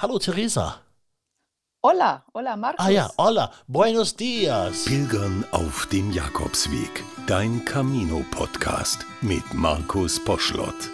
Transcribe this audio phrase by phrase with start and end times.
[0.00, 0.76] Hallo Theresa.
[1.82, 2.86] Hola, hola Markus.
[2.86, 4.84] Ah ja, hola, buenos dias.
[4.84, 7.02] Pilgern auf dem Jakobsweg.
[7.26, 10.90] Dein Camino-Podcast mit Markus Poschlott.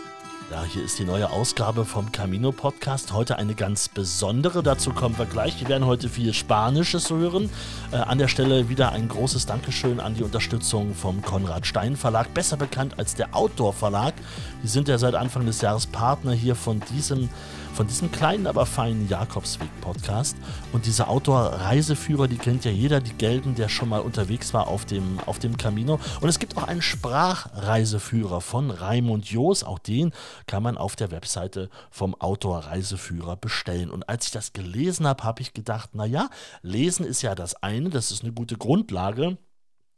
[0.51, 3.13] Ja, hier ist die neue Ausgabe vom Camino Podcast.
[3.13, 4.63] Heute eine ganz besondere.
[4.63, 5.61] Dazu kommen wir gleich.
[5.61, 7.51] Wir werden heute viel Spanisches hören.
[7.93, 12.33] Äh, an der Stelle wieder ein großes Dankeschön an die Unterstützung vom Konrad Stein Verlag,
[12.33, 14.15] besser bekannt als der Outdoor Verlag.
[14.63, 17.29] Die sind ja seit Anfang des Jahres Partner hier von diesem
[17.75, 20.37] von diesem kleinen, aber feinen Jakobsweg-Podcast.
[20.73, 24.85] Und diese Outdoor-Reiseführer, die kennt ja jeder, die gelten, der schon mal unterwegs war auf
[24.85, 25.99] dem, auf dem Camino.
[26.21, 29.65] Und es gibt auch einen Sprachreiseführer von Raimund Joos.
[29.65, 30.13] Auch den
[30.47, 33.91] kann man auf der Webseite vom Outdoor-Reiseführer bestellen.
[33.91, 36.31] Und als ich das gelesen habe, habe ich gedacht, naja,
[36.63, 39.37] lesen ist ja das eine, das ist eine gute Grundlage.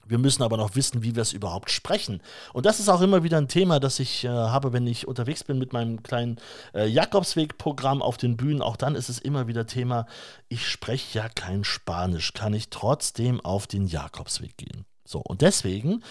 [0.09, 2.23] Wir müssen aber noch wissen, wie wir es überhaupt sprechen.
[2.53, 5.45] Und das ist auch immer wieder ein Thema, das ich äh, habe, wenn ich unterwegs
[5.45, 6.39] bin mit meinem kleinen
[6.75, 8.63] äh, Jakobsweg-Programm auf den Bühnen.
[8.63, 10.07] Auch dann ist es immer wieder Thema,
[10.49, 12.33] ich spreche ja kein Spanisch.
[12.33, 14.85] Kann ich trotzdem auf den Jakobsweg gehen?
[15.07, 16.03] So, und deswegen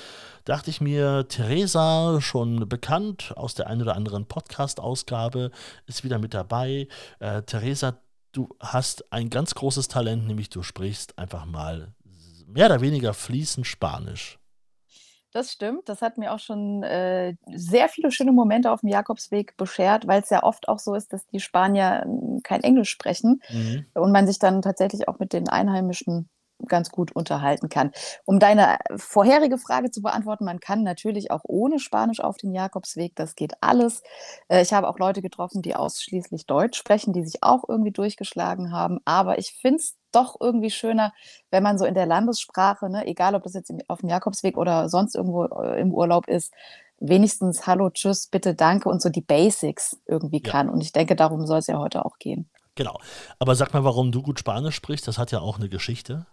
[0.45, 5.51] dachte ich mir, Theresa, schon bekannt aus der einen oder anderen Podcast-Ausgabe,
[5.85, 6.87] ist wieder mit dabei.
[7.19, 7.97] Äh, Theresa,
[8.31, 11.93] du hast ein ganz großes Talent, nämlich du sprichst einfach mal
[12.45, 14.39] mehr oder weniger fließend Spanisch.
[15.35, 15.89] Das stimmt.
[15.89, 20.21] Das hat mir auch schon äh, sehr viele schöne Momente auf dem Jakobsweg beschert, weil
[20.21, 23.85] es ja oft auch so ist, dass die Spanier hm, kein Englisch sprechen mhm.
[23.95, 26.29] und man sich dann tatsächlich auch mit den Einheimischen
[26.67, 27.91] ganz gut unterhalten kann.
[28.25, 33.15] Um deine vorherige Frage zu beantworten, man kann natürlich auch ohne Spanisch auf den Jakobsweg,
[33.15, 34.03] das geht alles.
[34.47, 38.71] Äh, ich habe auch Leute getroffen, die ausschließlich Deutsch sprechen, die sich auch irgendwie durchgeschlagen
[38.71, 41.13] haben, aber ich finde es doch irgendwie schöner,
[41.51, 44.87] wenn man so in der Landessprache, ne, egal ob das jetzt auf dem Jakobsweg oder
[44.87, 46.53] sonst irgendwo äh, im Urlaub ist,
[46.99, 50.51] wenigstens Hallo, Tschüss, bitte, danke und so die Basics irgendwie ja.
[50.51, 50.69] kann.
[50.69, 52.49] Und ich denke, darum soll es ja heute auch gehen.
[52.75, 52.99] Genau.
[53.39, 56.25] Aber sag mal, warum du gut Spanisch sprichst, das hat ja auch eine Geschichte.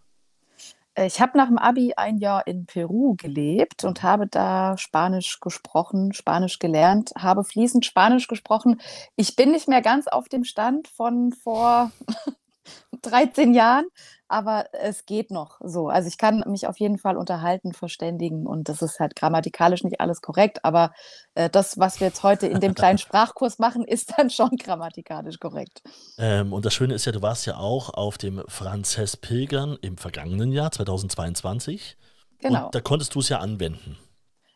[0.94, 5.40] Äh, ich habe nach dem Abi ein Jahr in Peru gelebt und habe da Spanisch
[5.40, 8.80] gesprochen, Spanisch gelernt, habe fließend Spanisch gesprochen.
[9.16, 11.92] Ich bin nicht mehr ganz auf dem Stand von vor
[13.02, 13.86] 13 Jahren,
[14.32, 15.88] aber es geht noch so.
[15.88, 20.00] Also ich kann mich auf jeden Fall unterhalten, verständigen und das ist halt grammatikalisch nicht
[20.00, 20.92] alles korrekt, aber
[21.34, 25.38] äh, das, was wir jetzt heute in dem kleinen Sprachkurs machen, ist dann schon grammatikalisch
[25.38, 25.82] korrekt.
[26.18, 29.98] Ähm, und das Schöne ist ja, du warst ja auch auf dem Franzess Pilgern im
[29.98, 31.96] vergangenen Jahr 2022.
[32.40, 32.66] Genau.
[32.66, 33.98] Und da konntest du es ja anwenden.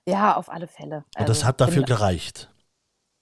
[0.09, 1.04] Ja, auf alle Fälle.
[1.15, 2.50] Also, und das also hat dafür gereicht.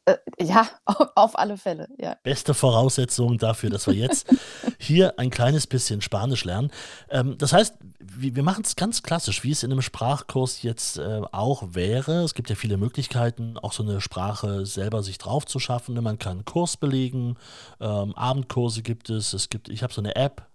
[0.06, 0.68] Äh, ja,
[1.14, 2.16] auf alle Fälle, ja.
[2.22, 4.26] Beste Voraussetzung dafür, dass wir jetzt
[4.78, 6.70] hier ein kleines bisschen Spanisch lernen.
[7.08, 10.98] Ähm, das heißt, wir, wir machen es ganz klassisch, wie es in einem Sprachkurs jetzt
[10.98, 12.22] äh, auch wäre.
[12.22, 15.94] Es gibt ja viele Möglichkeiten, auch so eine Sprache selber sich drauf zu schaffen.
[16.02, 17.36] Man kann einen Kurs belegen,
[17.80, 19.32] ähm, Abendkurse gibt es.
[19.32, 20.46] Es gibt, ich habe so eine App,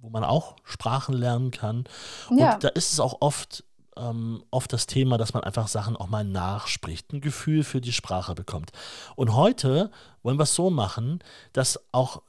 [0.00, 1.84] wo man auch Sprachen lernen kann.
[2.28, 2.56] Und ja.
[2.56, 3.64] da ist es auch oft
[3.96, 7.92] ähm, oft das Thema, dass man einfach Sachen auch mal nachspricht, ein Gefühl für die
[7.92, 8.72] Sprache bekommt.
[9.16, 9.90] Und heute
[10.22, 11.20] wollen wir es so machen,
[11.52, 12.22] dass auch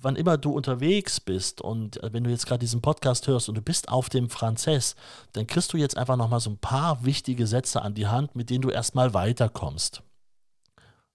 [0.00, 3.56] wann immer du unterwegs bist und äh, wenn du jetzt gerade diesen Podcast hörst und
[3.56, 4.94] du bist auf dem Franzess,
[5.32, 8.50] dann kriegst du jetzt einfach nochmal so ein paar wichtige Sätze an die Hand, mit
[8.50, 10.02] denen du erstmal weiterkommst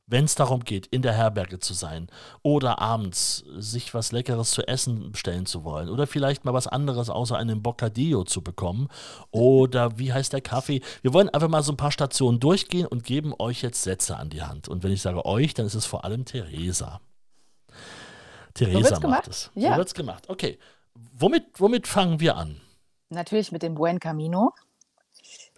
[0.08, 2.08] wenn es darum geht, in der Herberge zu sein
[2.44, 7.10] oder abends sich was Leckeres zu essen bestellen zu wollen oder vielleicht mal was anderes
[7.10, 8.90] außer einem Bocadillo zu bekommen
[9.32, 10.82] oder wie heißt der Kaffee.
[11.02, 14.30] Wir wollen einfach mal so ein paar Stationen durchgehen und geben euch jetzt Sätze an
[14.30, 14.68] die Hand.
[14.68, 17.00] Und wenn ich sage euch, dann ist es vor allem Theresa.
[18.54, 19.52] Theresa so macht es.
[19.56, 19.72] Ja.
[19.72, 20.30] So wird es gemacht.
[20.30, 20.60] Okay.
[21.14, 22.60] Womit, womit fangen wir an?
[23.10, 24.54] Natürlich mit dem Buen Camino.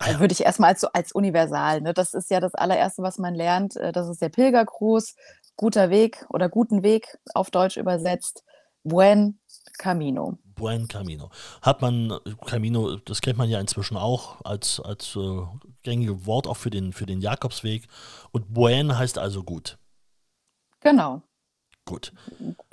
[0.04, 0.20] Ah, ja.
[0.20, 1.82] Würde ich erstmal als, als universal.
[1.82, 1.94] Ne?
[1.94, 3.76] Das ist ja das allererste, was man lernt.
[3.78, 5.16] Äh, das ist der Pilgergruß,
[5.56, 8.44] guter Weg oder guten Weg auf Deutsch übersetzt.
[8.84, 9.40] Buen
[9.78, 10.38] Camino.
[10.56, 11.30] Buen Camino.
[11.62, 15.42] Hat man Camino, das kennt man ja inzwischen auch als, als äh,
[15.84, 17.88] gängige Wort auch für den, für den Jakobsweg.
[18.32, 19.78] Und Buen heißt also gut.
[20.82, 21.22] Genau.
[21.86, 22.12] Gut.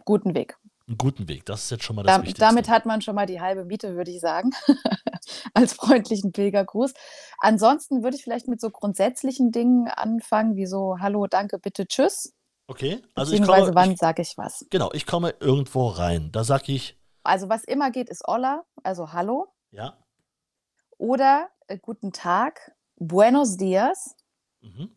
[0.05, 0.60] Guten Weg
[0.91, 1.47] einen guten Weg.
[1.47, 2.41] Das ist jetzt schon mal das da, Wichtigste.
[2.41, 4.51] Damit hat man schon mal die halbe Miete, würde ich sagen,
[5.55, 6.93] als freundlichen Pilgergruß.
[7.39, 12.35] Ansonsten würde ich vielleicht mit so grundsätzlichen Dingen anfangen, wie so Hallo, danke, bitte, tschüss.
[12.67, 14.67] Okay, also ich komme, wann sage ich was?
[14.71, 16.31] Genau, ich komme irgendwo rein.
[16.33, 16.99] Da sage ich.
[17.23, 19.49] Also was immer geht, ist Hola, also Hallo.
[19.71, 19.97] Ja.
[20.99, 24.17] Oder äh, guten Tag, Buenos Dias.
[24.61, 24.91] Mhm.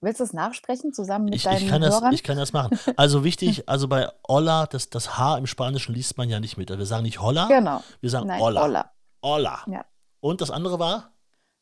[0.00, 2.04] Willst du es nachsprechen zusammen mit ich, deinen ich kann Hörern?
[2.04, 2.78] Das, ich kann das machen.
[2.96, 6.70] Also wichtig, also bei Hola, das, das H im Spanischen liest man ja nicht mit.
[6.70, 7.82] Wir sagen nicht Hola, genau.
[8.00, 8.62] wir sagen Nein, Hola.
[8.62, 8.92] Hola.
[9.22, 9.64] Hola.
[9.66, 9.84] Ja.
[10.20, 11.12] Und das andere war?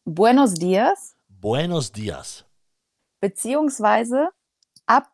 [0.04, 1.16] Buenos Dias.
[1.28, 2.44] Buenos Dias.
[3.20, 4.28] Beziehungsweise
[4.86, 5.08] ab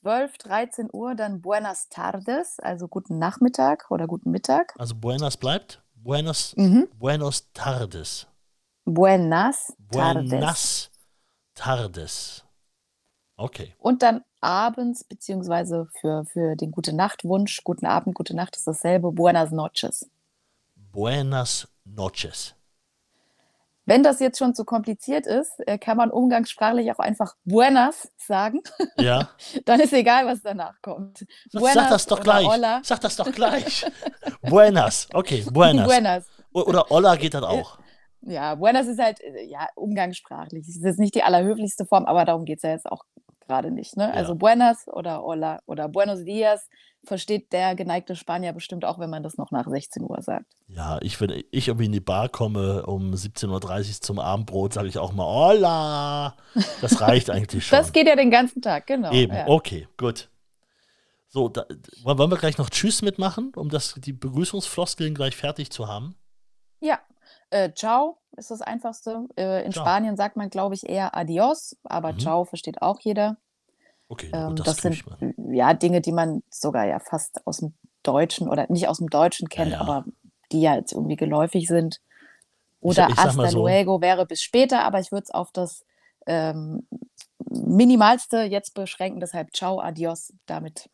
[0.00, 4.74] 12, 13 Uhr dann Buenas tardes, also guten Nachmittag oder guten Mittag.
[4.78, 5.82] Also Buenas bleibt?
[5.94, 6.88] Buenos, Mhm.
[6.98, 8.26] Buenos tardes.
[8.84, 10.30] Buenas tardes.
[10.30, 10.90] Buenas
[11.54, 12.44] tardes.
[13.36, 13.74] Okay.
[13.78, 19.10] Und dann abends, beziehungsweise für, für den Gute Nacht-Wunsch, guten Abend, gute Nacht ist dasselbe,
[19.12, 20.08] Buenas noches.
[20.92, 22.54] Buenas noches.
[23.86, 28.62] Wenn das jetzt schon zu kompliziert ist, äh, kann man umgangssprachlich auch einfach Buenas sagen.
[28.96, 29.28] Ja.
[29.66, 31.26] Dann ist egal, was danach kommt.
[31.50, 32.46] Sag, sag das doch gleich.
[32.46, 32.80] Hola.
[32.82, 33.84] Sag das doch gleich.
[34.42, 35.08] Buenas.
[35.12, 35.86] Okay, Buenas.
[35.86, 36.24] Buenas.
[36.52, 37.78] Oder Olla geht dann auch.
[38.26, 40.66] Ja, Buenas ist halt äh, ja, umgangssprachlich.
[40.66, 43.04] Das ist nicht die allerhöflichste Form, aber darum geht es ja jetzt auch
[43.46, 43.96] gerade nicht.
[43.96, 44.12] Ne?
[44.12, 46.68] Also Buenas oder Hola oder Buenos Dias
[47.04, 50.46] versteht der geneigte Spanier bestimmt auch, wenn man das noch nach 16 Uhr sagt.
[50.68, 54.88] Ja, ich, wenn ich irgendwie in die Bar komme um 17.30 Uhr zum Abendbrot, sage
[54.88, 56.36] ich auch mal Hola.
[56.80, 57.78] Das reicht eigentlich schon.
[57.78, 59.12] Das geht ja den ganzen Tag, genau.
[59.12, 59.46] Eben, ja.
[59.48, 60.30] okay, gut.
[61.28, 61.66] So, da,
[62.04, 66.14] wollen wir gleich noch Tschüss mitmachen, um das, die Begrüßungsfloskeln gleich fertig zu haben?
[66.80, 67.00] Ja,
[67.54, 69.26] äh, ciao ist das Einfachste.
[69.36, 69.84] Äh, in Ciao.
[69.84, 72.18] Spanien sagt man, glaube ich, eher adios, aber Mhm.
[72.18, 73.36] ciao versteht auch jeder.
[74.08, 75.04] Okay, Ähm, das das, sind ich
[75.38, 79.48] ja Dinge, die man sogar ja fast aus dem Deutschen oder nicht aus dem Deutschen
[79.48, 79.80] kennt, ja.
[79.80, 80.04] aber
[80.52, 82.00] die ja jetzt irgendwie geläufig sind.
[82.80, 85.84] Oder ich sag hasta so- luego wäre bis später, aber ich würde es auf das
[86.26, 86.86] ähm,
[87.48, 90.90] Minimalste jetzt beschränken, deshalb ciao, adios, damit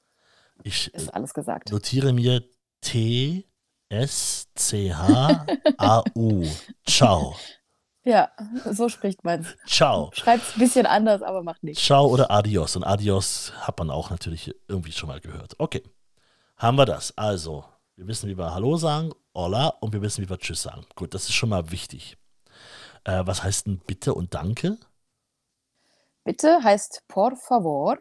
[0.63, 1.73] Ich äh, ist alles gesagt.
[1.73, 2.43] notiere mir
[2.81, 3.45] T,
[3.91, 5.47] S, C, H,
[5.77, 6.47] A, U.
[6.87, 7.35] Ciao.
[8.05, 8.31] Ja,
[8.71, 9.57] so spricht man es.
[9.67, 10.11] Ciao.
[10.15, 11.83] Schreibt es ein bisschen anders, aber macht nichts.
[11.85, 12.77] Ciao oder Adios.
[12.77, 15.55] Und Adios hat man auch natürlich irgendwie schon mal gehört.
[15.59, 15.83] Okay.
[16.57, 17.17] Haben wir das.
[17.19, 17.65] Also,
[17.97, 20.87] wir wissen, wie wir Hallo sagen, Hola, und wir wissen, wie wir Tschüss sagen.
[20.95, 22.17] Gut, das ist schon mal wichtig.
[23.05, 24.79] Äh, was heißt denn Bitte und Danke?
[26.25, 27.99] Bitte heißt por favor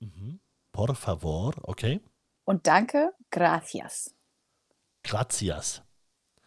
[0.00, 0.40] Mhm.
[0.70, 2.00] Por favor, okay.
[2.44, 4.14] und danke, gracias.
[5.02, 5.82] Gracias.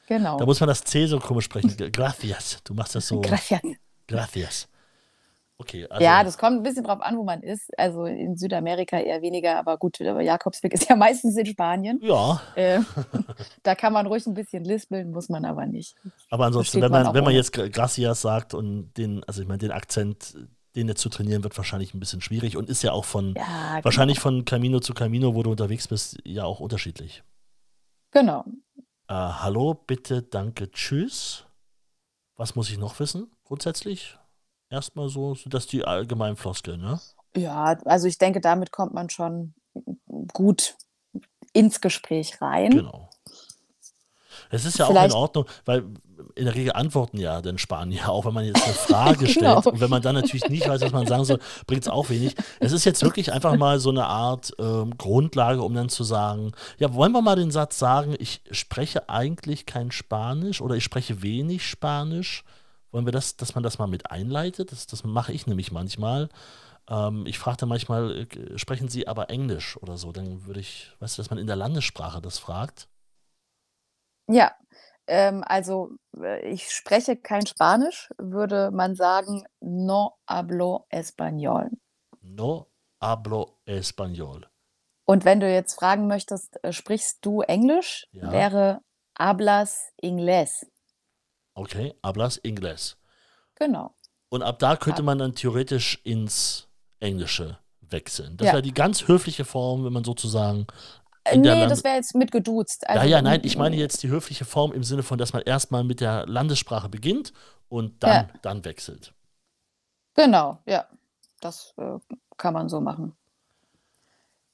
[0.07, 0.38] Genau.
[0.38, 1.74] Da muss man das C so komisch sprechen.
[1.92, 2.62] Gracias.
[2.63, 3.21] Du machst das so.
[3.21, 3.62] Gracias.
[4.07, 4.68] Gracias.
[5.57, 6.03] Okay, also.
[6.03, 7.69] ja, das kommt ein bisschen drauf an, wo man ist.
[7.77, 12.00] Also in Südamerika eher weniger, aber gut, aber Jakobsweg ist ja meistens in Spanien.
[12.01, 12.80] ja, Äh,
[13.63, 15.95] da kann man ruhig ein bisschen lispeln, muss man aber nicht.
[16.31, 19.48] aber ansonsten, wenn man man, wenn man jetzt Gra- Gracias sagt und den, also ich
[19.48, 20.36] meine, den Akzent,
[20.75, 23.80] den jetzt zu trainieren, wird wahrscheinlich ein bisschen schwierig und ist ja auch von, Ja,
[23.83, 27.21] wahrscheinlich von Camino zu Camino, wo du unterwegs bist, ja auch unterschiedlich.
[28.11, 28.45] Genau.
[29.07, 31.45] Äh, hallo, bitte, danke, tschüss.
[32.35, 34.17] Was muss ich noch wissen, grundsätzlich?
[34.69, 36.99] Erstmal so, dass die allgemeinen Floskeln, ne?
[37.35, 39.53] Ja, also ich denke, damit kommt man schon
[40.33, 40.75] gut
[41.53, 42.71] ins Gespräch rein.
[42.71, 43.09] Genau.
[44.51, 45.86] Es ist ja auch in Vielleicht- Ordnung, weil
[46.36, 48.74] in der Regel antworten ja den Spanier, auch wenn man jetzt eine
[49.15, 49.39] Frage stellt.
[49.63, 49.69] Genau.
[49.71, 52.36] Und wenn man dann natürlich nicht weiß, was man sagen soll, bringt es auch wenig.
[52.59, 56.51] Es ist jetzt wirklich einfach mal so eine Art ähm, Grundlage, um dann zu sagen,
[56.77, 61.21] ja, wollen wir mal den Satz sagen, ich spreche eigentlich kein Spanisch oder ich spreche
[61.21, 62.44] wenig Spanisch.
[62.92, 64.71] Wollen wir das, dass man das mal mit einleitet?
[64.71, 66.30] Das, das mache ich nämlich manchmal.
[66.89, 70.12] Ähm, ich frage dann manchmal, äh, sprechen Sie aber Englisch oder so?
[70.12, 72.88] Dann würde ich, weißt du, dass man in der Landessprache das fragt.
[74.31, 74.55] Ja,
[75.07, 81.69] ähm, also äh, ich spreche kein Spanisch, würde man sagen, no hablo español.
[82.21, 82.67] No
[83.01, 84.45] hablo español.
[85.05, 88.31] Und wenn du jetzt fragen möchtest, äh, sprichst du Englisch, Ja.
[88.31, 88.81] wäre
[89.19, 90.65] hablas inglés.
[91.55, 92.95] Okay, hablas inglés.
[93.55, 93.93] Genau.
[94.29, 96.69] Und ab da könnte man dann theoretisch ins
[97.00, 98.38] Englische wechseln.
[98.38, 98.53] Das Ja.
[98.53, 100.67] wäre die ganz höfliche Form, wenn man sozusagen.
[101.35, 102.87] Nee, das wäre jetzt mit geduzt.
[102.89, 105.43] Also, ja, ja, nein, ich meine jetzt die höfliche Form im Sinne von, dass man
[105.43, 107.31] erstmal mit der Landessprache beginnt
[107.69, 108.39] und dann, Ja.
[108.41, 109.13] dann wechselt.
[110.15, 110.87] Genau, ja.
[111.39, 111.97] Das äh,
[112.37, 113.15] kann man so machen.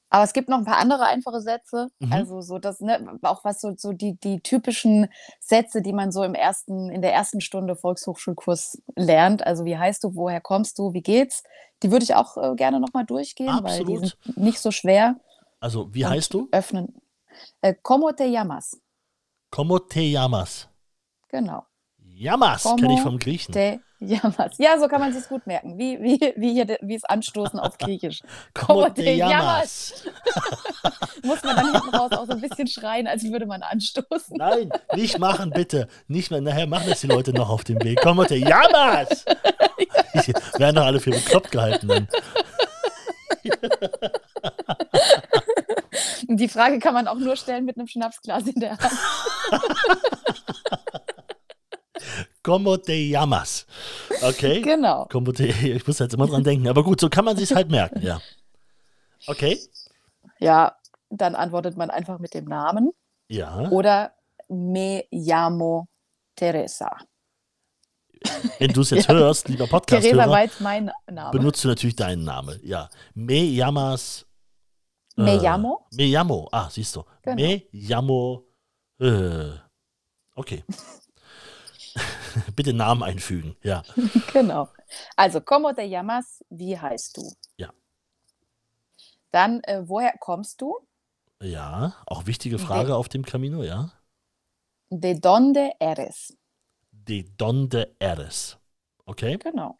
[0.09, 1.89] Aber es gibt noch ein paar andere einfache Sätze.
[1.99, 2.13] Mhm.
[2.13, 5.09] Also so das, ne, auch was so, so die, die typischen
[5.39, 9.45] Sätze, die man so im ersten, in der ersten Stunde Volkshochschulkurs lernt.
[9.45, 11.43] Also wie heißt du, woher kommst du, wie geht's?
[11.83, 14.17] Die würde ich auch äh, gerne nochmal durchgehen, weil die Absolut.
[14.23, 15.17] sind nicht so schwer.
[15.59, 16.49] Also, wie heißt du?
[16.51, 17.01] Öffnen.
[17.61, 18.79] Äh, ¿Cómo te llamas?
[19.49, 20.69] Como te llamas?
[21.29, 21.65] Genau.
[21.97, 23.53] Llamas kenne ich Como vom Griechen.
[23.53, 24.57] Te llamas.
[24.57, 25.77] Ja, so kann man sich gut merken.
[25.77, 28.21] Wie, wie, wie, hier, wie es Anstoßen auf Griechisch.
[28.53, 30.03] Como Como te llamas?
[31.23, 34.37] Muss man dann hinten raus auch so ein bisschen schreien, als würde man anstoßen.
[34.37, 35.87] Nein, nicht machen, bitte.
[36.07, 36.41] Nicht mehr.
[36.41, 38.01] Nachher machen das die Leute noch auf dem Weg.
[38.01, 39.25] Como te llamas?
[40.25, 42.07] Die werden doch alle für bekloppt gehalten dann.
[46.27, 48.93] Die Frage kann man auch nur stellen mit einem Schnapsglas in der Hand.
[52.43, 53.65] Como te llamas?
[54.21, 54.61] Okay?
[54.61, 55.05] Genau.
[55.11, 56.67] Como te, ich muss jetzt immer dran denken.
[56.67, 58.21] Aber gut, so kann man sich halt merken, ja.
[59.25, 59.59] Okay.
[60.39, 60.75] Ja,
[61.09, 62.91] dann antwortet man einfach mit dem Namen.
[63.27, 63.69] Ja.
[63.69, 64.13] Oder
[64.47, 65.87] me llamo
[66.35, 66.95] Teresa.
[68.59, 69.15] Wenn du es jetzt Ja.
[69.15, 71.31] hörst, lieber Teresa war Podcast-Hörer, jetzt mein Name.
[71.31, 72.59] benutzt du natürlich deinen Namen.
[72.63, 72.89] Ja.
[73.13, 74.25] Me llamas.
[75.17, 75.87] Me äh, llamo?
[75.91, 76.47] Me llamo.
[76.51, 77.03] Ah, siehst du.
[77.23, 77.35] Genau.
[77.35, 78.45] Me llamo.
[78.99, 79.57] Äh,
[80.35, 80.63] okay.
[82.55, 83.55] Bitte Namen einfügen.
[83.63, 83.83] Ja.
[84.33, 84.69] Genau.
[85.15, 86.45] Also, ¿cómo te llamas?
[86.49, 87.33] Wie heißt du?
[87.57, 87.73] Ja.
[89.31, 90.77] Dann, äh, woher kommst du?
[91.41, 91.95] Ja.
[92.05, 93.91] Auch wichtige Frage auf dem Camino, ja.
[94.89, 96.37] De dónde eres?
[96.91, 98.57] De donde eres.
[99.05, 99.37] Okay.
[99.37, 99.75] Genau.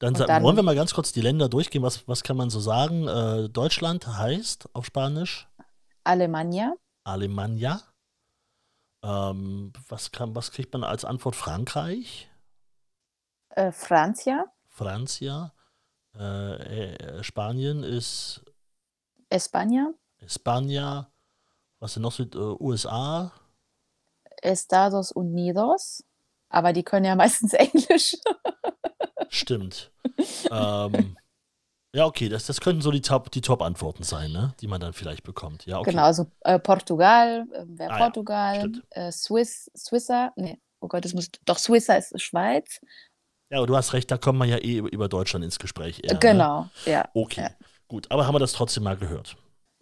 [0.00, 1.82] Dann, dann- wollen wir mal ganz kurz die Länder durchgehen.
[1.82, 3.06] Was, was kann man so sagen?
[3.06, 5.46] Äh, Deutschland heißt auf Spanisch
[6.04, 7.80] Alemania, Alemannia.
[9.02, 11.36] Ähm, was, kann, was kriegt man als Antwort?
[11.36, 12.28] Frankreich?
[13.50, 15.52] äh, Francia, Francia?
[16.16, 16.54] Äh,
[16.94, 18.42] äh, Spanien ist
[19.30, 21.06] España, España.
[21.78, 22.24] Was denn noch so?
[22.24, 23.32] Äh, USA?
[24.42, 26.04] Estados Unidos.
[26.48, 28.16] Aber die können ja meistens Englisch.
[29.30, 29.90] Stimmt.
[30.50, 31.16] ähm,
[31.94, 34.54] ja, okay, das, das könnten so die Top- die Top-Antworten sein, ne?
[34.60, 35.66] die man dann vielleicht bekommt.
[35.66, 35.90] Ja, okay.
[35.92, 38.82] Genau, also äh, Portugal, äh, wäre Ah ja, Portugal, stimmt.
[38.90, 42.80] äh, Swiss, Swisser, nee, oh Gott, das muss, doch Swisser ist Schweiz.
[43.52, 46.00] Ja, aber du hast recht, da kommt man ja eh über- Deutschland ins Gespräch.
[46.04, 46.18] Eher, Ne?
[46.20, 47.08] Genau, ja.
[47.14, 47.50] Okay, Ja.
[47.88, 48.10] gut.
[48.10, 49.36] Aber haben wir das trotzdem mal gehört?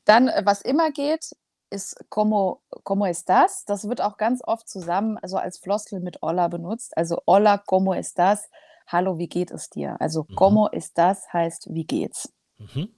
[0.05, 1.35] Dann, äh, was immer geht,
[1.71, 3.67] ist como, como estás.
[3.67, 6.97] Das wird auch ganz oft zusammen, also als Floskel mit Hola benutzt.
[6.97, 8.49] Also Hola, como estás?
[8.91, 10.01] Hallo, wie geht es dir?
[10.01, 10.35] Also Mhm.
[10.35, 12.33] como estás heißt, wie geht's?
[12.59, 12.89] Mhm.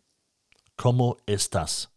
[0.76, 1.88] Como estás?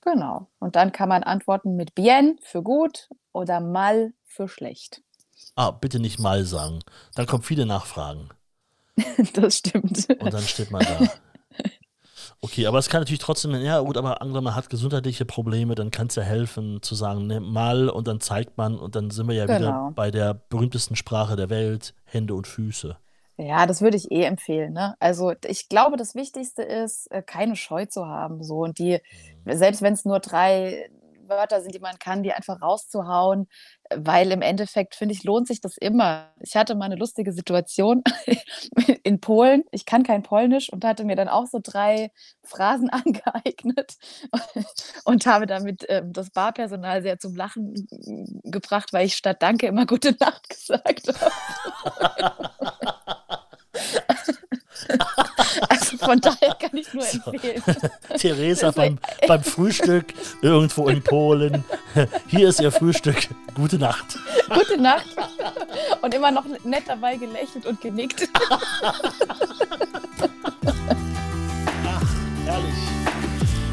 [0.00, 0.48] Genau.
[0.58, 5.02] Und dann kann man antworten mit bien für gut oder mal für schlecht.
[5.54, 6.80] Ah, bitte nicht mal sagen.
[7.14, 8.30] Dann kommen viele Nachfragen.
[9.34, 10.08] Das stimmt.
[10.18, 10.98] Und dann steht man da.
[12.40, 15.90] Okay, aber es kann natürlich trotzdem, ja gut, aber angenommen, man hat gesundheitliche Probleme, dann
[15.90, 19.26] kann es ja helfen zu sagen, ne, mal und dann zeigt man und dann sind
[19.28, 19.90] wir ja wieder Genau.
[19.94, 22.96] bei der berühmtesten Sprache der Welt, Hände und Füße.
[23.38, 24.72] Ja, das würde ich eh empfehlen.
[24.72, 24.94] Ne?
[24.98, 28.42] Also ich glaube, das Wichtigste ist, äh, keine Scheu zu haben.
[28.42, 29.00] So und die,
[29.44, 30.88] selbst wenn es nur drei
[31.28, 33.48] Wörter sind, die man kann, die einfach rauszuhauen,
[33.90, 36.32] äh, weil im Endeffekt finde ich lohnt sich das immer.
[36.40, 38.02] Ich hatte mal eine lustige Situation
[39.02, 39.64] in Polen.
[39.70, 42.10] Ich kann kein Polnisch und hatte mir dann auch so drei
[42.42, 43.96] Phrasen angeeignet
[45.04, 47.86] und habe damit ähm, das Barpersonal sehr zum Lachen
[48.44, 51.32] gebracht, weil ich statt Danke immer Gute Nacht gesagt habe.
[55.68, 57.30] Also von daher kann ich nur So.
[57.30, 57.62] empfehlen.
[58.16, 61.64] Theresa beim, beim Frühstück irgendwo in Polen.
[62.28, 63.28] Hier ist ihr Frühstück.
[63.54, 64.16] Gute Nacht.
[64.48, 65.06] Gute Nacht.
[66.00, 68.28] Und immer noch nett dabei gelächelt und genickt.
[72.44, 72.74] Herrlich.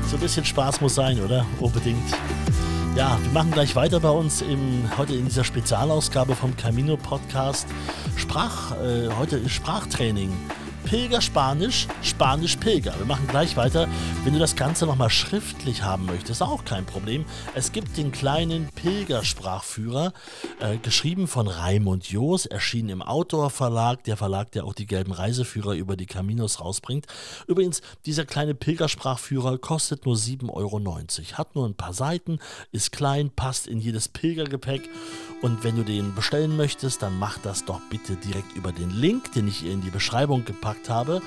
[0.09, 1.45] So ein bisschen Spaß muss sein, oder?
[1.59, 2.11] Unbedingt.
[2.95, 7.67] Ja, wir machen gleich weiter bei uns im, heute in dieser Spezialausgabe vom Camino Podcast.
[8.17, 10.31] Sprach, äh, heute ist Sprachtraining.
[10.85, 12.93] Pilger Spanisch, Spanisch Pilger.
[12.97, 13.87] Wir machen gleich weiter.
[14.23, 17.25] Wenn du das Ganze nochmal schriftlich haben möchtest, auch kein Problem.
[17.55, 20.13] Es gibt den kleinen Pilgersprachführer,
[20.59, 25.13] äh, geschrieben von Raimund Joos, erschienen im Outdoor Verlag, der Verlag, der auch die gelben
[25.13, 27.07] Reiseführer über die Caminos rausbringt.
[27.47, 31.37] Übrigens, dieser kleine Pilgersprachführer kostet nur 7,90 Euro.
[31.37, 32.39] Hat nur ein paar Seiten,
[32.71, 34.89] ist klein, passt in jedes Pilgergepäck.
[35.41, 39.33] Und wenn du den bestellen möchtest, dann mach das doch bitte direkt über den Link,
[39.33, 41.21] den ich in die Beschreibung gepackt habe.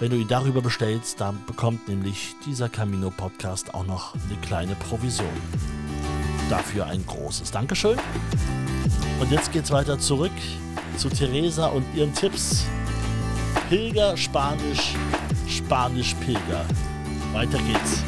[0.00, 4.74] Wenn du ihn darüber bestellst, dann bekommt nämlich dieser Camino Podcast auch noch eine kleine
[4.74, 5.28] Provision.
[6.50, 7.98] Dafür ein großes Dankeschön.
[9.20, 10.32] Und jetzt geht's weiter zurück
[10.96, 12.64] zu Theresa und ihren Tipps.
[13.68, 14.94] Pilger, Spanisch,
[15.48, 16.64] Spanisch Pilger.
[17.32, 18.02] Weiter geht's.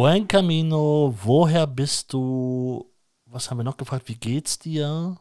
[0.00, 2.90] Buen Camino, woher bist du?
[3.26, 4.08] Was haben wir noch gefragt?
[4.08, 5.18] Wie geht's dir?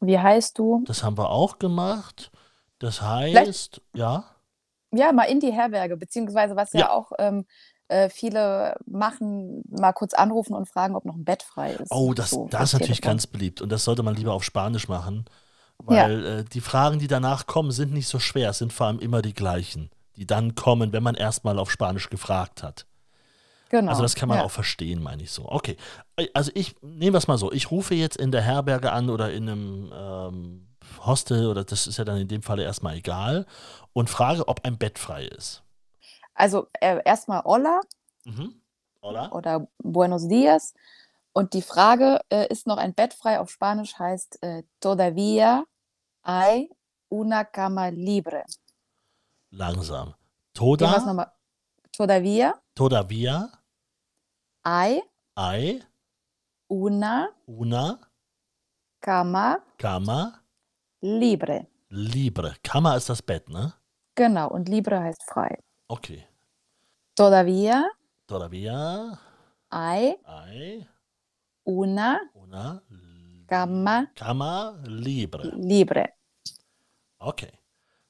[0.00, 0.82] Wie heißt du?
[0.84, 2.32] Das haben wir auch gemacht.
[2.80, 4.24] Das heißt, ja.
[4.92, 6.90] Ja, mal in die Herberge, beziehungsweise was ja, Ja.
[6.90, 7.46] auch ähm,
[7.86, 11.92] äh, viele machen, mal kurz anrufen und fragen, ob noch ein Bett frei ist.
[11.92, 13.10] Oh, das, So, das ist natürlich Telefon.
[13.12, 13.62] ganz beliebt.
[13.62, 15.26] Und das sollte man lieber auf Spanisch machen.
[15.88, 16.06] Ja.
[16.08, 18.50] Weil äh, die Fragen, die danach kommen, sind nicht so schwer.
[18.50, 22.10] Es sind vor allem immer die gleichen, die dann kommen, wenn man erstmal auf Spanisch
[22.10, 22.86] gefragt hat.
[23.74, 23.90] Genau.
[23.90, 24.44] Also das kann man ja.
[24.44, 25.50] auch verstehen, meine ich so.
[25.50, 25.76] Okay,
[26.32, 27.50] also ich nehmen wir es mal so.
[27.50, 30.68] Ich rufe jetzt in der Herberge an oder in einem ähm,
[31.04, 33.46] Hostel oder das ist ja dann in dem Falle erstmal egal
[33.92, 35.64] und frage, ob ein Bett frei ist.
[36.34, 37.80] Also äh, erstmal Hola
[38.24, 38.54] Mhm.
[39.00, 39.34] Oder?
[39.34, 40.72] oder Buenos Dias
[41.32, 45.64] Und die Frage, äh, ist noch ein Bett frei auf Spanisch, heißt äh, Todavía
[46.22, 46.70] hay
[47.08, 48.44] una cama libre.
[49.50, 50.14] Langsam.
[50.54, 51.34] Toda.
[51.90, 53.63] Todavía todavía
[54.64, 55.02] hay
[55.36, 55.82] hay
[56.68, 58.00] una una
[59.00, 60.42] cama cama
[61.00, 61.66] libre.
[61.90, 62.54] libre.
[62.62, 63.74] Cama ist das Bett, ne?
[64.16, 65.58] Genau, und libre heißt frei.
[65.88, 66.24] Okay.
[67.16, 67.84] Todavía
[68.26, 69.18] Todavía
[69.70, 70.88] hay hay
[71.64, 72.82] una una
[73.46, 75.50] cama cama libre.
[75.56, 76.14] libre.
[77.18, 77.52] Okay.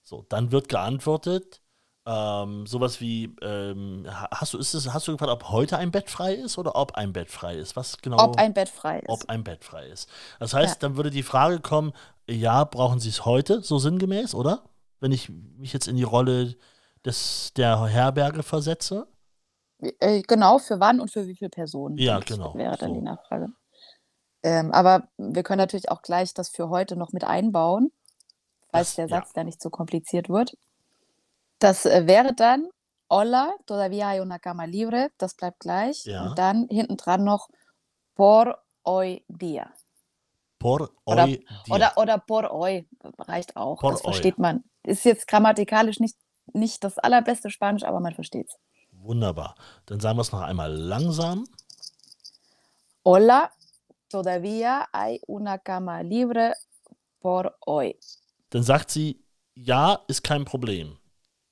[0.02, 1.62] So, dann wird geantwortet,
[2.06, 5.90] ähm, sowas wie, ähm, ha- hast du, ist es, hast du gefragt, ob heute ein
[5.90, 7.76] Bett frei ist oder ob ein Bett frei ist?
[7.76, 8.18] Was genau?
[8.22, 9.08] Ob ein Bett frei ist.
[9.08, 10.08] ob ein Bett frei ist.
[10.38, 10.88] Das heißt, Ja.
[10.88, 11.92] dann würde die Frage kommen,
[12.28, 14.64] ja, brauchen Sie es heute, so sinngemäß, oder?
[15.00, 16.56] Wenn ich mich jetzt in die Rolle
[17.04, 19.06] des, der Herberge versetze?
[20.00, 21.98] Äh, genau, für wann und für wie viele Personen.
[21.98, 22.94] Ja, Das genau, Wäre dann so.
[22.96, 23.48] die Nachfrage.
[24.42, 27.92] Ähm, aber wir können natürlich auch gleich das für heute noch mit einbauen,
[28.70, 29.16] falls Das- der ja.
[29.20, 30.54] Satz da nicht so kompliziert wird.
[31.64, 32.68] Das äh, wäre dann
[33.08, 35.10] Hola, todavía hay una cama libre.
[35.18, 36.04] Das bleibt gleich.
[36.04, 36.26] Ja.
[36.26, 37.48] Und dann hinten dran noch
[38.14, 39.72] por hoy día.
[40.58, 41.74] Por Oder- hoy día.
[41.74, 42.86] Oder, oder por hoy
[43.18, 43.80] reicht auch.
[43.80, 44.12] Por das hoy.
[44.12, 44.64] versteht man.
[44.82, 46.16] Ist jetzt grammatikalisch nicht,
[46.52, 48.58] nicht das allerbeste Spanisch, aber man versteht es.
[48.92, 49.54] Wunderbar.
[49.86, 51.46] Dann sagen wir es noch einmal langsam.
[53.04, 53.50] Hola,
[54.10, 56.54] todavía hay una cama libre
[57.20, 57.98] por hoy.
[58.50, 60.98] Dann sagt sie, ja, ist kein Problem.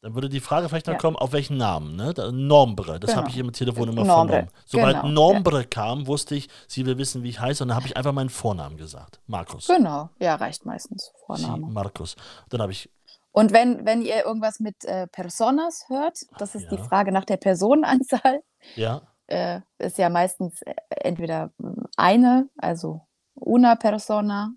[0.02, 0.98] Dann würde die Frage vielleicht noch Ja.
[0.98, 2.12] kommen, auf welchen Namen, ne?
[2.32, 3.34] Nombre, das habe Genau.
[3.34, 4.50] ich im Telefon immer Nombre, vernommen.
[4.66, 7.86] Sobald genau, Nombre kam, wusste ich, sie will wissen, wie ich heiße, und dann habe
[7.86, 9.20] ich einfach meinen Vornamen gesagt.
[9.28, 9.68] Markus.
[9.68, 11.68] Genau, ja, reicht meistens Sie, Vorname.
[11.68, 12.16] Markus.
[12.50, 12.90] Dann habe ich,
[13.30, 16.82] Und wenn, wenn ihr irgendwas mit äh, Personas hört, das ist die Ja.
[16.82, 18.42] Frage nach der Personenanzahl,
[18.74, 23.02] ja, äh, ist ja meistens äh, entweder mm, eine, also
[23.34, 24.50] una persona,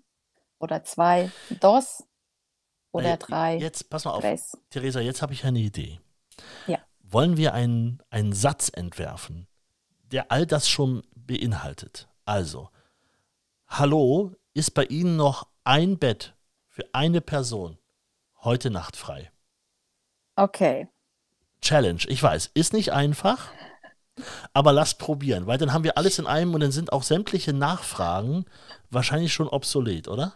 [0.58, 2.02] oder zwei, dos,
[2.96, 4.56] oder Naja, drei, Jetzt, pass mal auf, tres.
[4.70, 6.00] Theresa, jetzt habe ich eine Idee.
[6.66, 6.78] Ja.
[7.00, 9.46] Wollen wir einen, einen Satz entwerfen,
[10.12, 12.08] der all das schon beinhaltet?
[12.24, 12.68] Also,
[13.68, 16.34] hallo, ist bei Ihnen noch ein Bett
[16.68, 17.78] für eine Person
[18.42, 19.30] heute Nacht frei?
[20.34, 20.88] Okay,
[21.60, 23.48] Challenge, ich weiß, ist nicht einfach,
[24.52, 27.52] aber lass probieren, weil dann haben wir alles in einem und dann sind auch sämtliche
[27.52, 28.44] Nachfragen
[28.90, 30.34] wahrscheinlich schon obsolet, oder?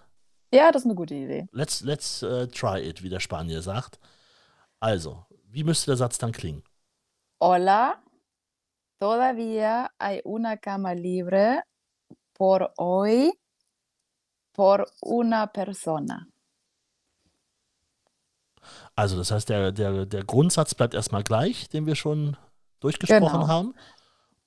[0.53, 1.49] Ja, das ist eine gute Idee.
[1.53, 3.99] Let's, let's äh, try it, wie der Spanier sagt.
[4.81, 6.63] Also, wie müsste der Satz dann klingen?
[7.41, 8.03] Hola,
[9.01, 11.63] todavía hay una cama libre
[12.35, 13.33] por hoy
[14.53, 16.27] por una persona.
[18.95, 22.37] Also, das heißt, der, der, der Grundsatz bleibt erstmal gleich, den wir schon
[22.81, 23.49] durchgesprochen Genau.
[23.49, 23.75] haben.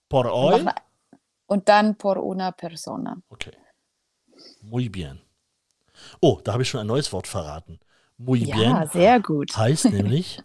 [0.09, 0.65] Por hoy.
[1.47, 3.17] Und dann por una persona.
[3.29, 3.53] Okay.
[4.61, 5.21] Muy bien.
[6.21, 7.79] Oh, da habe ich schon ein neues Wort verraten.
[8.17, 9.51] Muy Ja, bien sehr gut.
[9.55, 10.43] heißt nämlich,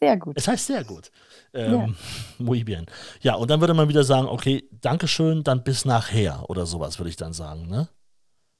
[0.00, 0.36] Sehr gut.
[0.36, 1.10] es heißt sehr gut.
[1.52, 1.96] Ähm,
[2.38, 2.86] Muy bien.
[3.22, 7.10] Ja, und dann würde man wieder sagen, okay, Dankeschön, dann bis nachher oder sowas, würde
[7.10, 7.88] ich dann sagen, ne?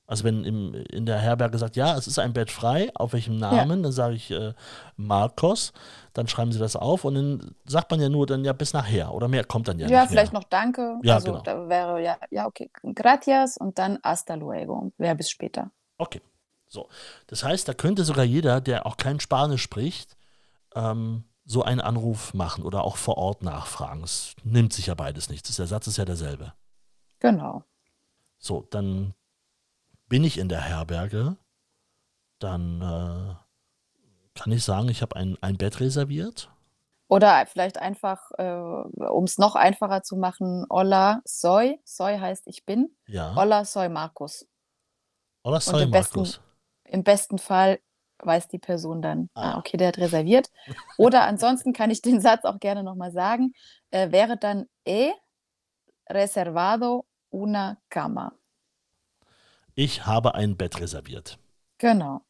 [0.06, 3.38] Also wenn im, in der Herberge sagt, ja, es ist ein Bett frei, auf welchem
[3.38, 4.54] Namen, dann sage ich äh,
[4.96, 5.72] Marcos,
[6.14, 9.14] dann schreiben sie das auf und dann sagt man ja nur dann ja bis nachher
[9.14, 10.34] oder mehr kommt dann ja, Ja, vielleicht mehr.
[10.34, 11.00] noch Danke.
[11.02, 11.44] Ja, also genau.
[11.44, 12.70] da wäre ja, ja, okay.
[12.94, 14.92] Gracias und dann hasta luego.
[14.98, 15.70] Wäre bis später.
[15.98, 16.22] Okay.
[16.68, 16.88] So.
[17.26, 20.16] Das heißt, da könnte sogar jeder, der auch kein Spanisch spricht,
[20.74, 24.04] ähm, so einen Anruf machen oder auch vor Ort nachfragen.
[24.04, 25.54] Es nimmt sich ja beides nichts.
[25.56, 26.52] Der Satz ist ja derselbe.
[27.20, 27.64] Genau.
[28.38, 29.14] So, dann
[30.08, 31.36] bin ich in der Herberge.
[32.38, 33.34] Dann äh,
[34.38, 36.50] kann ich sagen, ich habe ein, ein Bett reserviert.
[37.08, 41.80] Oder vielleicht einfach, äh, um es noch einfacher zu machen, Hola, soy.
[41.84, 42.94] Soy heißt ich bin.
[43.06, 43.34] Ja.
[43.34, 44.46] Hola, soy Markus.
[45.48, 46.40] Oder soy im besten- Markus.
[46.84, 47.78] Im besten Fall
[48.20, 49.52] weiß die Person dann, Ah.
[49.52, 50.50] ah, okay, der hat reserviert.
[50.98, 53.52] Oder ansonsten kann ich den Satz auch gerne nochmal sagen,
[53.90, 55.12] äh, wäre dann he
[56.10, 58.32] reservado una cama.
[59.74, 61.38] Ich habe ein Bett reserviert.
[61.78, 62.22] Genau.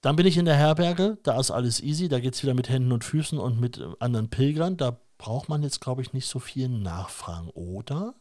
[0.00, 2.70] Dann bin ich in der Herberge, da ist alles easy, da geht es wieder mit
[2.70, 4.78] Händen und Füßen und mit äh, anderen Pilgern.
[4.78, 8.14] Da braucht man jetzt, glaube ich, nicht so viel nachfragen, oder?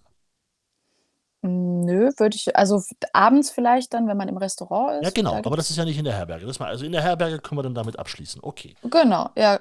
[1.41, 2.81] Nö, würde ich, also
[3.13, 5.05] abends vielleicht dann, wenn man im Restaurant ist.
[5.05, 6.45] Ja, genau, da aber das ist ja nicht in der Herberge.
[6.45, 8.41] Das mal, also in der Herberge können wir dann damit abschließen.
[8.43, 8.75] Okay.
[8.83, 9.59] Genau, ja,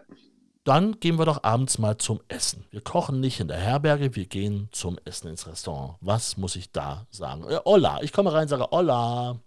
[0.64, 2.64] Dann gehen wir doch abends mal zum Essen.
[2.70, 5.94] Wir kochen nicht in der Herberge, wir gehen zum Essen ins Restaurant.
[6.00, 7.44] Was muss ich da sagen?
[7.48, 9.38] Äh, hola, ich komme rein und sage Hola,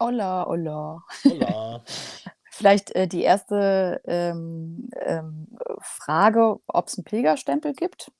[0.00, 1.02] hola, hola.
[1.24, 1.84] hola.
[2.50, 8.10] Vielleicht äh, die erste ähm, ähm, Frage, ob es einen Pilgerstempel gibt.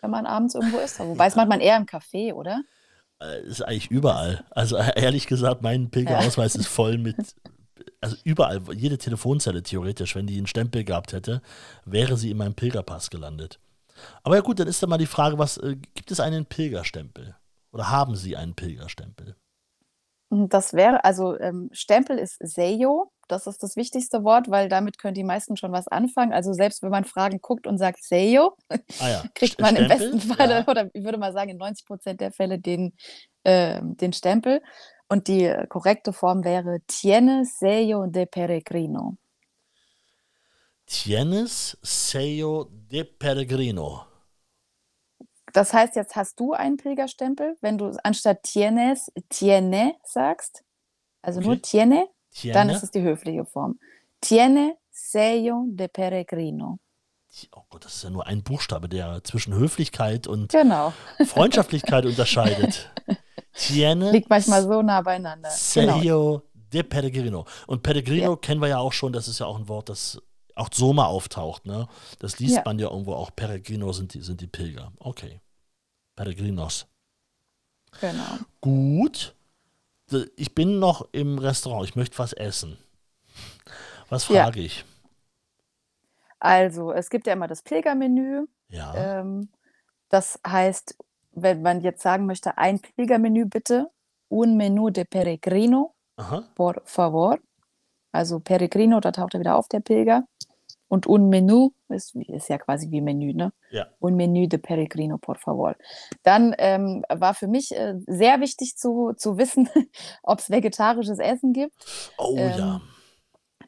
[0.00, 0.98] wenn man abends irgendwo ist.
[1.00, 2.62] Wobei es macht man eher im Café, oder?
[3.22, 4.44] Äh, ist eigentlich überall.
[4.50, 6.60] Also ehrlich gesagt, mein Pilgerausweis ja.
[6.60, 7.16] ist voll mit,
[8.00, 11.40] also überall, jede Telefonzelle theoretisch, wenn die einen Stempel gehabt hätte,
[11.84, 13.58] wäre sie in meinem Pilgerpass gelandet.
[14.22, 17.34] Aber ja gut, dann ist da mal die Frage, was äh, gibt es einen Pilgerstempel?
[17.72, 19.36] Oder haben Sie einen Pilgerstempel?
[20.30, 25.14] Das wäre, also ähm, Stempel ist Seyo, das ist das wichtigste Wort, weil damit können
[25.14, 26.32] die meisten schon was anfangen.
[26.32, 28.56] Also selbst wenn man Fragen guckt und sagt Seyo,
[29.00, 29.24] ah ja.
[29.34, 30.02] kriegt man Stempel?
[30.02, 30.68] im besten Fall, ja.
[30.68, 32.92] oder ich würde mal sagen, in 90 Prozent der Fälle den,
[33.44, 34.62] äh, den Stempel.
[35.08, 39.16] Und die korrekte Form wäre Tiene Seyo de Peregrino.
[40.86, 44.06] Tienes Seyo de Peregrino.
[45.56, 50.62] Das heißt, jetzt hast du einen Pilgerstempel, wenn du anstatt tienes, tiene sagst,
[51.22, 51.48] also okay.
[51.48, 53.78] nur tiene, tiene, dann ist es die höfliche Form.
[54.20, 56.78] Tiene sello de peregrino.
[57.52, 60.92] Oh Gott, das ist ja nur ein Buchstabe, der zwischen Höflichkeit und genau.
[61.26, 62.92] Freundschaftlichkeit unterscheidet.
[63.54, 65.48] Tiene Liegt manchmal so nah beieinander.
[65.48, 66.42] Sello genau.
[66.70, 67.46] de Peregrino.
[67.66, 68.36] Und Peregrino ja.
[68.36, 70.20] kennen wir ja auch schon, das ist ja auch ein Wort, das
[70.54, 71.64] auch so mal auftaucht.
[71.64, 71.88] Ne?
[72.18, 72.62] Das liest ja.
[72.62, 73.30] man ja irgendwo auch.
[73.34, 74.92] Peregrino sind die, sind die Pilger.
[74.98, 75.40] Okay.
[76.16, 76.86] Peregrinos.
[78.00, 78.38] Genau.
[78.60, 79.34] Gut.
[80.36, 81.88] Ich bin noch im Restaurant.
[81.88, 82.78] Ich möchte was essen.
[84.08, 84.66] Was frage ja.
[84.66, 84.84] ich?
[86.38, 88.46] Also, es gibt ja immer das Pilgermenü.
[88.68, 88.94] Ja.
[88.94, 89.48] Ähm,
[90.08, 90.96] das heißt,
[91.32, 93.90] wenn man jetzt sagen möchte, ein Pilgermenü bitte,
[94.28, 96.44] un menú de peregrino, Aha.
[96.54, 97.38] por favor.
[98.12, 100.26] Also Peregrino, da taucht er wieder auf, der Pilger.
[100.88, 103.52] Und un menú ist, ist ja quasi wie Menü, ne?
[103.70, 103.86] Ja.
[103.98, 105.76] Un menú de peregrino, por favor.
[106.22, 109.68] Dann ähm, war für mich äh, sehr wichtig zu, zu wissen,
[110.22, 111.74] ob es vegetarisches Essen gibt.
[112.18, 112.80] Oh ähm, ja.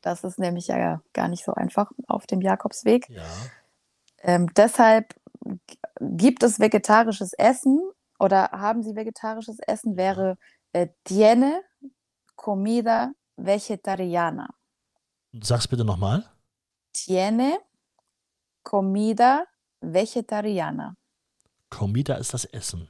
[0.03, 3.09] Das ist nämlich ja gar nicht so einfach auf dem Jakobsweg.
[3.11, 3.25] Ja.
[4.23, 5.15] Ähm, deshalb
[6.01, 7.81] gibt es vegetarisches Essen
[8.21, 10.37] oder haben Sie vegetarisches Essen, wäre
[10.73, 11.63] äh, tiene
[12.37, 14.49] comida vegetariana.
[15.33, 16.25] Sag's bitte nochmal
[17.05, 17.59] tiene
[18.63, 19.47] comida
[19.81, 20.97] vegetariana.
[21.71, 22.89] Comida ist das Essen.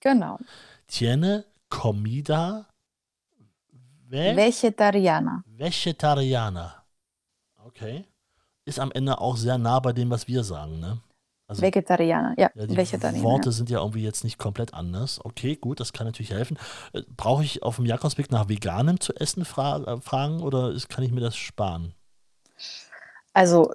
[0.00, 0.38] Genau.
[0.86, 2.66] Tiene comida
[4.08, 5.42] ve vegetariana.
[5.46, 6.84] Vegetariana.
[7.64, 8.04] Okay.
[8.64, 11.00] Ist am Ende auch sehr nah bei dem, was wir sagen, ne?
[11.48, 12.50] Also, Vegetarianer, ja.
[12.56, 13.22] ja die Vegetarianer.
[13.22, 15.24] Worte sind ja irgendwie jetzt nicht komplett anders.
[15.24, 16.58] Okay, gut, das kann natürlich helfen.
[16.92, 21.04] Äh, brauche ich auf dem Jakobsweg nach veganem zu essen fra äh, fragen oder kann
[21.04, 21.94] ich mir das sparen?
[23.36, 23.70] Also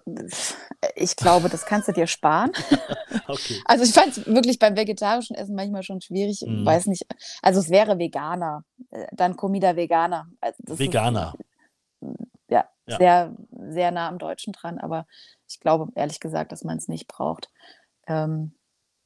[0.95, 2.52] ich glaube, das kannst du dir sparen.
[3.28, 3.62] okay.
[3.65, 6.43] Also ich fand es wirklich beim vegetarischen Essen manchmal schon schwierig.
[6.43, 6.65] Mm.
[6.65, 7.06] Weiß nicht.
[7.43, 8.63] Also es wäre Veganer.
[8.89, 10.26] Äh, dann Comida Veganer.
[10.41, 11.36] Also Veganer.
[12.02, 12.10] Ist,
[12.50, 13.36] ja, ja, sehr,
[13.69, 15.06] sehr nah am Deutschen dran, aber
[15.47, 17.52] ich glaube ehrlich gesagt, dass man es nicht braucht.
[18.08, 18.56] Ähm,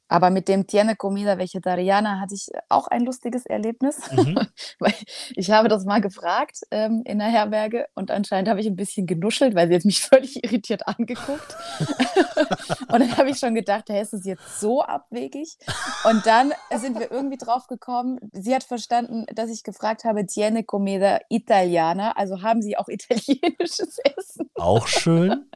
[0.08, 4.40] aber mit dem Tiene Comida Vegetariana hatte ich auch ein lustiges Erlebnis, mhm.
[4.80, 4.94] weil
[5.36, 9.08] ich habe das mal gefragt ähm, in der Herberge und anscheinend habe ich ein bisschen
[9.08, 11.56] genuschelt, weil sie jetzt mich völlig irritiert angeguckt.
[12.92, 15.58] und dann habe ich schon gedacht, hey, ist es jetzt so abwegig?
[16.04, 20.64] Und dann sind wir irgendwie drauf gekommen, sie hat verstanden, dass ich gefragt habe, Tiene
[20.64, 24.50] Comida Italiana, also haben sie auch italienisches Essen?
[24.56, 25.50] Auch schön.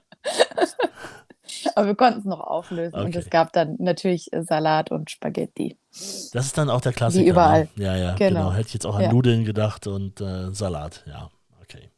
[1.75, 3.05] Aber wir konnten es noch auflösen okay.
[3.05, 5.77] und es gab dann natürlich äh, Salat und Spaghetti.
[5.91, 7.25] Das ist dann auch der Klassiker.
[7.25, 7.69] Wie überall.
[7.75, 7.85] Ne?
[7.85, 8.41] Ja, ja, genau.
[8.41, 8.53] genau.
[8.53, 9.11] Hätte ich jetzt auch an ja.
[9.11, 11.03] Nudeln gedacht und äh, Salat.
[11.07, 11.29] Ja,
[11.61, 11.89] okay.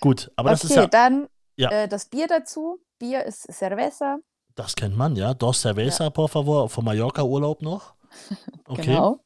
[0.00, 0.86] Gut, aber okay, das ist ja.
[0.86, 1.70] dann ja.
[1.70, 2.80] Äh, das Bier dazu.
[2.98, 4.18] Bier ist Cerveza.
[4.54, 5.34] Das kennt man, ja.
[5.34, 6.10] Dos Cerveza, ja.
[6.10, 6.68] por favor.
[6.68, 7.94] Vom Mallorca-Urlaub noch.
[8.66, 8.86] Okay.
[8.86, 9.20] genau.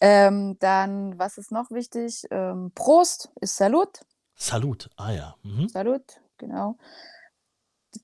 [0.00, 2.24] Ähm, dann, was ist noch wichtig?
[2.30, 4.00] Ähm, Prost ist Salut.
[4.34, 5.36] Salut, ah ja.
[5.42, 5.68] Mhm.
[5.68, 6.02] Salut,
[6.38, 6.76] genau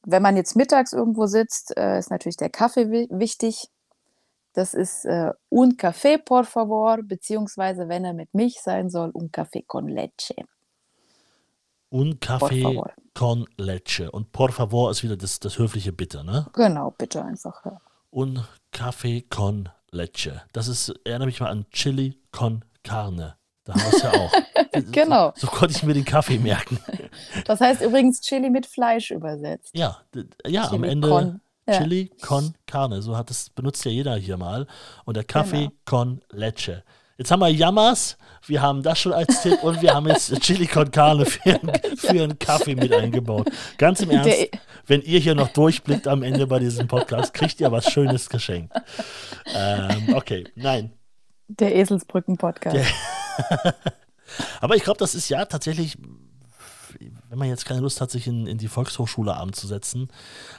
[0.04, 3.70] wenn man jetzt mittags irgendwo sitzt, äh, ist natürlich der Kaffee wichtig.
[4.54, 9.30] Das ist äh, un café, por favor, beziehungsweise wenn er mit Milch sein soll, un
[9.30, 10.34] café con leche.
[11.90, 12.82] Un café
[13.14, 14.10] con leche.
[14.10, 16.46] Und por favor ist wieder das, das höfliche Bitte, ne?
[16.52, 17.64] Genau, bitte einfach.
[17.64, 17.80] Ja.
[18.10, 20.42] Un café con leche.
[20.52, 23.36] Das ist, erinnere mich mal an Chili con carne.
[23.68, 24.32] Da haben wir es ja auch.
[24.92, 25.32] genau.
[25.36, 26.78] So, so, konnte ich mir den Kaffee merken.
[27.44, 29.76] Das heißt übrigens Chili mit Fleisch übersetzt.
[29.76, 29.98] Ja,
[30.46, 31.40] ja, Chili am Ende con.
[31.70, 32.26] Chili ja.
[32.26, 33.02] con Carne.
[33.02, 34.66] So hat das benutzt ja jeder hier mal.
[35.04, 35.72] Und der Kaffee genau.
[35.84, 36.82] con Leche.
[37.18, 40.66] Jetzt haben wir Yamas, wir haben das schon als Tipp und wir haben jetzt Chili
[40.66, 41.60] con Carne für,
[41.96, 42.22] für ja.
[42.22, 43.50] einen Kaffee mit eingebaut.
[43.76, 44.48] Ganz im Ernst, der,
[44.86, 48.72] wenn ihr hier noch durchblickt am Ende bei diesem Podcast, kriegt ihr was Schönes geschenkt.
[49.54, 50.92] Ähm, okay, nein.
[51.48, 52.78] Der Eselsbrücken-Podcast.
[54.60, 55.96] Aber ich glaube, das ist ja tatsächlich,
[57.28, 60.08] wenn man jetzt keine Lust hat, sich in, in die Volkshochschule abzusetzen,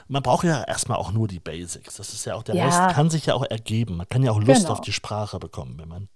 [0.08, 1.96] man braucht ja erstmal auch nur die Basics.
[1.96, 2.64] Das ist ja auch, der Ja.
[2.66, 3.96] Rest kann sich ja auch ergeben.
[3.96, 4.72] Man kann ja auch Lust Genau.
[4.72, 6.08] auf die Sprache bekommen, wenn man,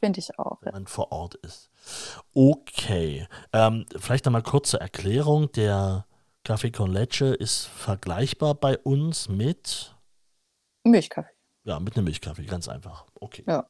[0.00, 0.58] Finde ich auch.
[0.62, 1.70] wenn man vor Ort ist.
[2.34, 3.26] Okay.
[3.52, 5.50] Ähm, vielleicht nochmal kurze Erklärung.
[5.52, 6.06] Der
[6.46, 9.94] Café con Leche ist vergleichbar bei uns mit,
[10.84, 11.28] Milchkaffee.
[11.64, 13.04] ja, mit einem Milchkaffee, ganz einfach.
[13.20, 13.44] Okay.
[13.46, 13.66] Ja.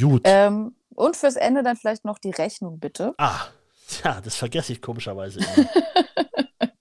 [0.00, 0.22] Gut.
[0.24, 3.14] Ähm, und fürs Ende dann vielleicht noch die Rechnung, bitte.
[3.18, 3.46] ah,
[4.04, 5.68] ja, das vergesse ich komischerweise immer.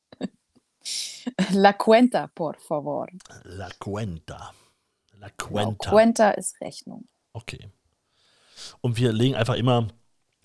[1.53, 3.07] La cuenta, por favor.
[3.43, 4.53] La Cuenta.
[5.19, 5.89] La Genau, Cuenta.
[5.89, 7.07] Cuenta ist Rechnung.
[7.33, 7.69] Okay.
[8.81, 9.87] Und wir legen einfach immer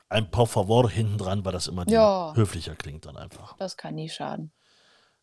[0.09, 2.33] ein por favor hinten dran, weil das immer Ja.
[2.35, 3.57] höflicher klingt dann einfach.
[3.57, 4.53] Das kann nie schaden.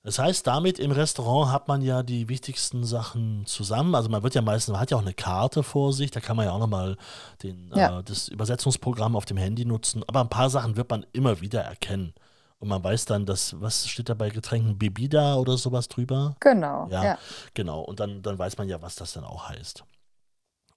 [0.06, 3.96] Das heißt, damit im Restaurant hat man ja die wichtigsten Sachen zusammen.
[3.96, 6.36] Also man wird ja meistens, man hat ja auch eine Karte vor sich, da kann
[6.36, 6.98] man ja auch nochmal
[7.42, 8.00] den, Ja.
[8.00, 10.04] äh, das Übersetzungsprogramm auf dem Handy nutzen.
[10.08, 12.14] Aber ein paar Sachen wird man immer wieder erkennen.
[12.60, 16.36] Und man weiß dann, dass, was steht da bei Getränken, Bebida oder sowas drüber?
[16.42, 16.88] Genau.
[16.90, 17.04] Ja.
[17.04, 17.18] Ja.
[17.54, 19.86] Genau, und dann, dann weiß man ja, was das dann auch heißt.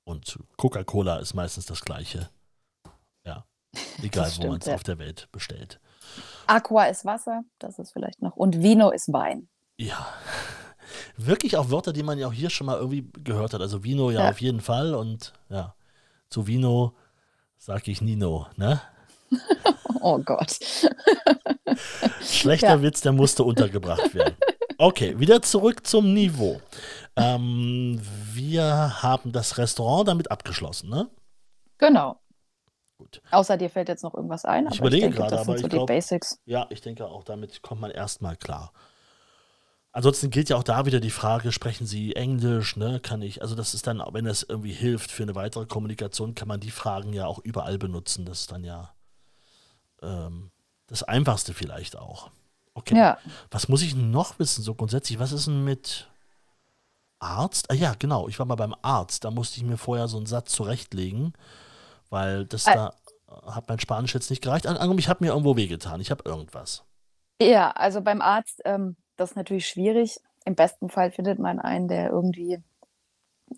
[0.05, 2.29] Und Coca-Cola ist meistens das gleiche.
[3.25, 3.45] Ja.
[4.03, 4.75] Egal, Das wo man es ja.
[4.77, 5.81] auf der Welt bestellt.
[6.47, 8.37] Aqua ist Wasser, das ist vielleicht noch.
[8.37, 9.49] Und Vino ist Wein.
[9.79, 10.07] Ja.
[11.17, 13.61] Wirklich auch Wörter, die man ja auch hier schon mal irgendwie gehört hat.
[13.61, 14.31] Also Vino ja, Ja.
[14.31, 14.95] auf jeden Fall.
[14.95, 15.75] Und ja,
[16.29, 16.95] zu Vino
[17.59, 18.81] sage ich Nino, ne?
[20.03, 20.59] Oh Gott.
[22.23, 22.83] Schlechter Ja.
[22.83, 24.37] Witz, der musste untergebracht werden.
[24.79, 26.61] Okay, wieder zurück zum Niveau.
[27.17, 28.01] Ähm,
[28.33, 31.09] wir haben das Restaurant damit abgeschlossen, ne?
[31.79, 32.21] Genau.
[32.99, 33.21] Gut.
[33.31, 34.65] Außer dir fällt jetzt noch irgendwas ein.
[34.65, 36.41] Ich aber überlege denke, gerade, aber sind so ich die glaub- Basics.
[36.47, 38.73] Ja, ich denke auch, damit kommt man erstmal klar.
[39.93, 43.01] Ansonsten gilt ja auch da wieder die Frage, sprechen Sie Englisch, ne?
[43.01, 46.49] Kann ich, also das ist dann, wenn das irgendwie hilft für eine weitere Kommunikation, kann
[46.49, 48.27] man die Fragen ja auch überall benutzen.
[48.27, 48.93] Das ist dann ja
[50.03, 50.51] ähm,
[50.87, 52.31] das Einfachste vielleicht auch.
[52.75, 52.95] Okay.
[52.97, 53.17] Ja.
[53.51, 55.19] Was muss ich noch wissen, so grundsätzlich?
[55.19, 56.09] Was ist denn mit
[57.19, 57.71] Arzt?
[57.71, 58.29] Ah ja, genau.
[58.29, 59.25] Ich war mal beim Arzt.
[59.25, 61.33] Da musste ich mir vorher so einen Satz zurechtlegen,
[62.11, 62.75] weil das Ah.
[62.75, 62.93] da
[63.29, 64.67] äh, hat mein Spanisch jetzt nicht gereicht.
[64.67, 66.01] An- Angenommen, ich habe mir irgendwo wehgetan.
[66.01, 66.85] Ich habe irgendwas.
[67.41, 70.19] Ja, also beim Arzt, ähm, das ist natürlich schwierig.
[70.45, 72.63] Im besten Fall findet man einen, der irgendwie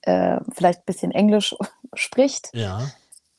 [0.03, 1.55] äh, vielleicht ein bisschen Englisch
[1.95, 2.51] spricht.
[2.55, 2.91] Ja.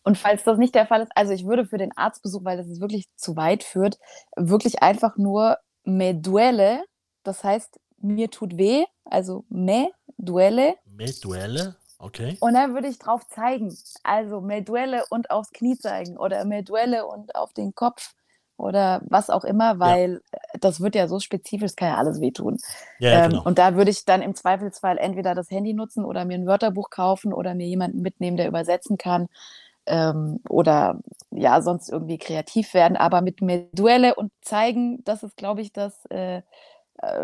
[0.04, 2.68] Und falls das nicht der Fall ist, also ich würde für den Arztbesuch, weil das
[2.68, 4.00] es wirklich zu weit führt,
[4.36, 6.84] wirklich einfach nur me duele,
[7.24, 10.76] das heißt, mir tut weh, also me duele.
[10.86, 11.76] Mit Duelle.
[12.00, 12.38] Okay.
[12.40, 13.76] Und dann würde ich drauf zeigen.
[14.04, 18.16] Also me duele und aufs Knie zeigen oder me duele und auf den Kopf
[18.60, 22.22] oder was auch immer, weil äh, das wird ja so spezifisch, es kann ja alles
[22.22, 22.58] wehtun.
[23.00, 23.44] Ja, ja Ähm, genau.
[23.44, 26.90] Und da würde ich dann im Zweifelsfall entweder das Handy nutzen oder mir ein Wörterbuch
[26.90, 29.28] kaufen oder mir jemanden mitnehmen, der übersetzen kann.
[29.86, 31.00] Ähm, oder
[31.32, 32.98] ja, sonst irgendwie kreativ werden.
[32.98, 36.42] Aber mit mehr Duelle und zeigen, das ist, glaube ich, das äh,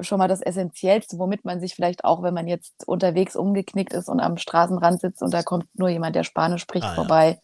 [0.02, 4.08] schon mal das Essentiellste, womit man sich vielleicht auch, wenn man jetzt unterwegs umgeknickt ist
[4.10, 6.96] und am Straßenrand sitzt und da kommt nur jemand, der Spanisch spricht, Ah, ja.
[6.96, 7.40] vorbei.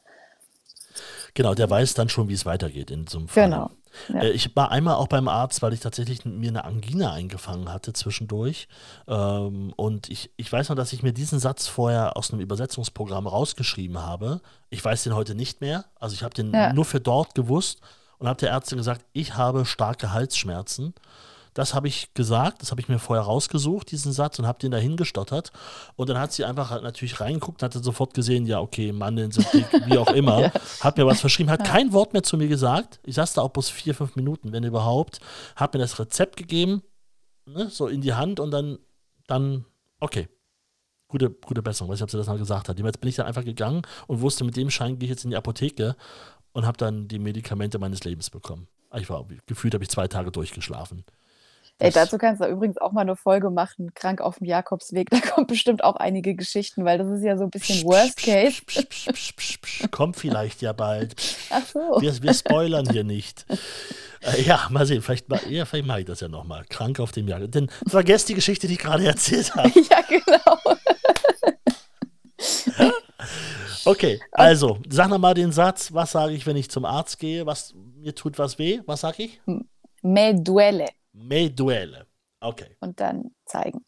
[1.33, 3.45] Genau, der weiß dann schon, wie es weitergeht in so einem Fall.
[3.45, 3.69] Genau.
[4.09, 4.21] Ja.
[4.23, 7.93] Äh, Ich war einmal auch beim Arzt, weil ich tatsächlich mir eine Angina eingefangen hatte
[7.93, 8.67] zwischendurch.
[9.07, 13.27] Ähm, und ich, ich weiß noch, dass ich mir diesen Satz vorher aus einem Übersetzungsprogramm
[13.27, 14.41] rausgeschrieben habe.
[14.69, 15.85] Ich weiß den heute nicht mehr.
[15.99, 16.73] Also ich habe den Ja.
[16.73, 17.79] nur für dort gewusst
[18.17, 20.93] und habe der Ärztin gesagt, ich habe starke Halsschmerzen.
[21.53, 24.71] Das habe ich gesagt, das habe ich mir vorher rausgesucht, diesen Satz, und habe den
[24.71, 25.51] dahin gestottert.
[25.95, 28.93] Und dann hat sie einfach halt natürlich reingeguckt und hat dann sofort gesehen, ja, okay,
[28.93, 30.31] Mandeln sind dick, wie auch immer.
[30.41, 30.51] Ja.
[30.79, 32.99] Hat mir was verschrieben, hat kein Wort mehr zu mir gesagt.
[33.05, 35.19] Ich saß da auch bloß vier, fünf Minuten, wenn überhaupt.
[35.55, 36.81] Hat mir das Rezept gegeben,
[37.45, 38.79] ne, so in die Hand und dann,
[39.27, 39.65] dann,
[39.99, 40.29] okay.
[41.09, 42.79] Gute, gute Besserung, weiß nicht, ob sie das mal gesagt hat.
[42.79, 45.31] Jetzt bin ich dann einfach gegangen und wusste, mit dem Schein gehe ich jetzt in
[45.31, 45.95] die Apotheke
[46.53, 48.67] und habe dann die Medikamente meines Lebens bekommen.
[48.95, 51.03] Ich war, gefühlt habe ich zwei Tage durchgeschlafen.
[51.81, 55.09] Ey, dazu kannst du übrigens auch mal eine Folge machen, krank auf dem Jakobsweg.
[55.11, 58.61] Da kommt bestimmt auch einige Geschichten, weil das ist ja so ein bisschen Worst Case.
[58.65, 61.15] Psch, psch, psch, psch, psch, Kommt vielleicht ja bald.
[61.49, 61.79] Ach so.
[61.99, 63.45] Wir, wir spoilern hier nicht.
[64.23, 66.63] Äh, ja, mal sehen, vielleicht, ja, vielleicht mache ich das ja nochmal.
[66.69, 67.39] Krank auf dem Jahr.
[67.39, 69.71] Denn vergesst die Geschichte, die ich gerade erzählt habe.
[69.89, 70.59] Ja, genau.
[73.83, 75.91] Okay, also, sag nochmal den Satz.
[75.91, 77.47] Was sage ich, wenn ich zum Arzt gehe?
[77.47, 78.81] Was mir tut was weh?
[78.85, 79.41] Was sage ich?
[80.03, 80.85] Me duele.
[81.13, 82.07] Me duele.
[82.39, 82.77] Okay.
[82.79, 83.85] Und dann zeigen.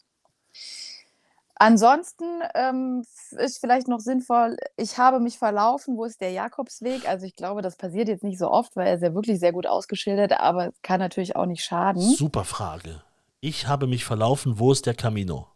[1.56, 7.08] Ansonsten ähm, ist vielleicht noch sinnvoll, ich habe mich verlaufen, wo ist der Jakobsweg?
[7.08, 9.52] Also ich glaube, das passiert jetzt nicht so oft, weil er ist ja wirklich sehr
[9.52, 12.02] gut ausgeschildert, aber kann natürlich auch nicht schaden.
[12.02, 13.02] Super Frage.
[13.40, 14.58] Ich habe mich verlaufen.
[14.58, 15.48] Wo ist der Camino?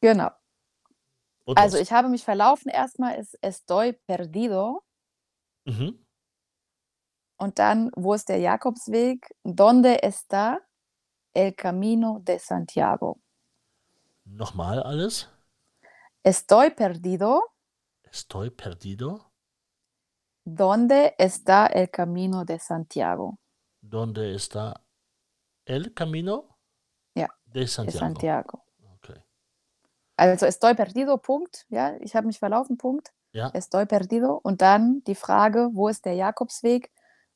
[0.00, 0.30] Genau.
[1.44, 1.86] Und Also los.
[1.86, 4.82] ich habe mich verlaufen erstmal, ist estoy perdido.
[5.64, 6.04] Mhm.
[7.36, 9.34] Und dann, wo ist der Jakobsweg?
[9.44, 10.58] Donde está
[11.34, 13.18] el camino de Santiago?
[14.24, 15.28] Nochmal alles.
[16.22, 17.42] Estoy perdido.
[18.02, 19.32] Estoy perdido.
[20.44, 23.38] ¿Dónde está el camino de Santiago?
[23.80, 24.82] ¿Dónde está
[25.66, 26.58] el camino
[27.14, 27.92] ja, de Santiago?
[27.92, 28.64] De Santiago.
[28.96, 29.22] Okay.
[30.16, 31.66] Also estoy perdido, Punkt.
[31.70, 33.12] Ja, ich habe mich verlaufen, Punkt.
[33.32, 33.50] Ja.
[33.52, 34.40] Estoy perdido.
[34.42, 36.90] Und dann die Frage, wo ist der Jakobsweg?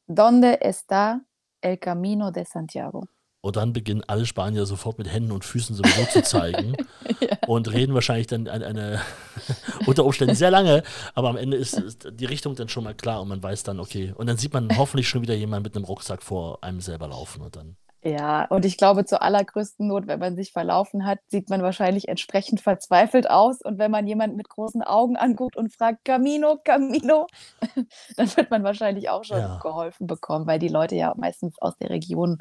[0.07, 1.21] ¿Dónde está
[1.61, 3.09] el camino de Santiago?
[3.45, 6.77] Und dann beginnen alle Spanier sofort mit Händen und Füßen sowieso zu zeigen
[7.21, 7.37] ja.
[7.49, 9.01] und reden wahrscheinlich dann eine, eine
[9.87, 13.21] unter Umständen sehr lange, aber am Ende ist, ist, die Richtung dann schon mal klar
[13.21, 14.15] und man weiß dann, okay.
[14.17, 17.43] Und dann sieht man hoffentlich schon wieder jemanden mit einem Rucksack vor einem selber laufen
[17.43, 17.77] und dann.
[18.05, 22.09] Ja, und ich glaube, zur allergrößten Not, wenn man sich verlaufen hat, sieht man wahrscheinlich
[22.09, 23.63] entsprechend verzweifelt aus.
[23.63, 27.29] Und wenn man jemanden mit großen Augen anguckt und fragt, Camino, Camino,
[28.17, 29.59] dann wird man wahrscheinlich auch schon ja.
[29.63, 32.39] geholfen bekommen, weil die Leute ja meistens aus der Region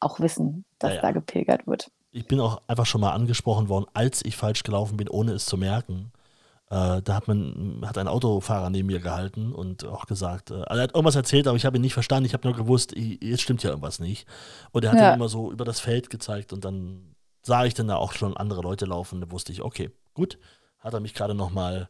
[0.00, 1.90] auch wissen, dass ja, da gepilgert wird.
[2.12, 5.46] Ich bin auch einfach schon mal angesprochen worden, als ich falsch gelaufen bin, ohne es
[5.46, 6.12] zu merken.
[6.70, 10.82] Äh, da hat man hat ein Autofahrer neben mir gehalten und auch gesagt, äh, er
[10.82, 12.26] hat irgendwas erzählt, aber ich habe ihn nicht verstanden.
[12.26, 14.26] Ich habe nur gewusst, jetzt stimmt ja irgendwas nicht.
[14.72, 15.06] Und er hat ja.
[15.06, 18.36] dann immer so über das Feld gezeigt und dann sah ich dann da auch schon
[18.36, 19.20] andere Leute laufen.
[19.20, 20.38] Da wusste ich, okay, gut,
[20.78, 21.88] hat er mich gerade noch mal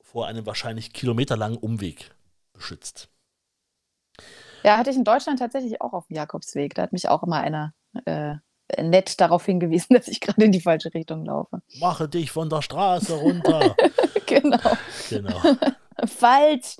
[0.00, 2.14] vor einem wahrscheinlich kilometerlangen Umweg
[2.52, 3.08] beschützt.
[4.64, 6.74] Ja, hatte ich in Deutschland tatsächlich auch auf dem Jakobsweg.
[6.74, 7.74] Da hat mich auch immer einer
[8.06, 8.36] äh,
[8.82, 11.60] nett darauf hingewiesen, dass ich gerade in die falsche Richtung laufe.
[11.80, 13.76] Mache dich von der Straße runter.
[14.26, 14.58] genau.
[15.10, 15.40] Genau.
[16.06, 16.76] Falsch.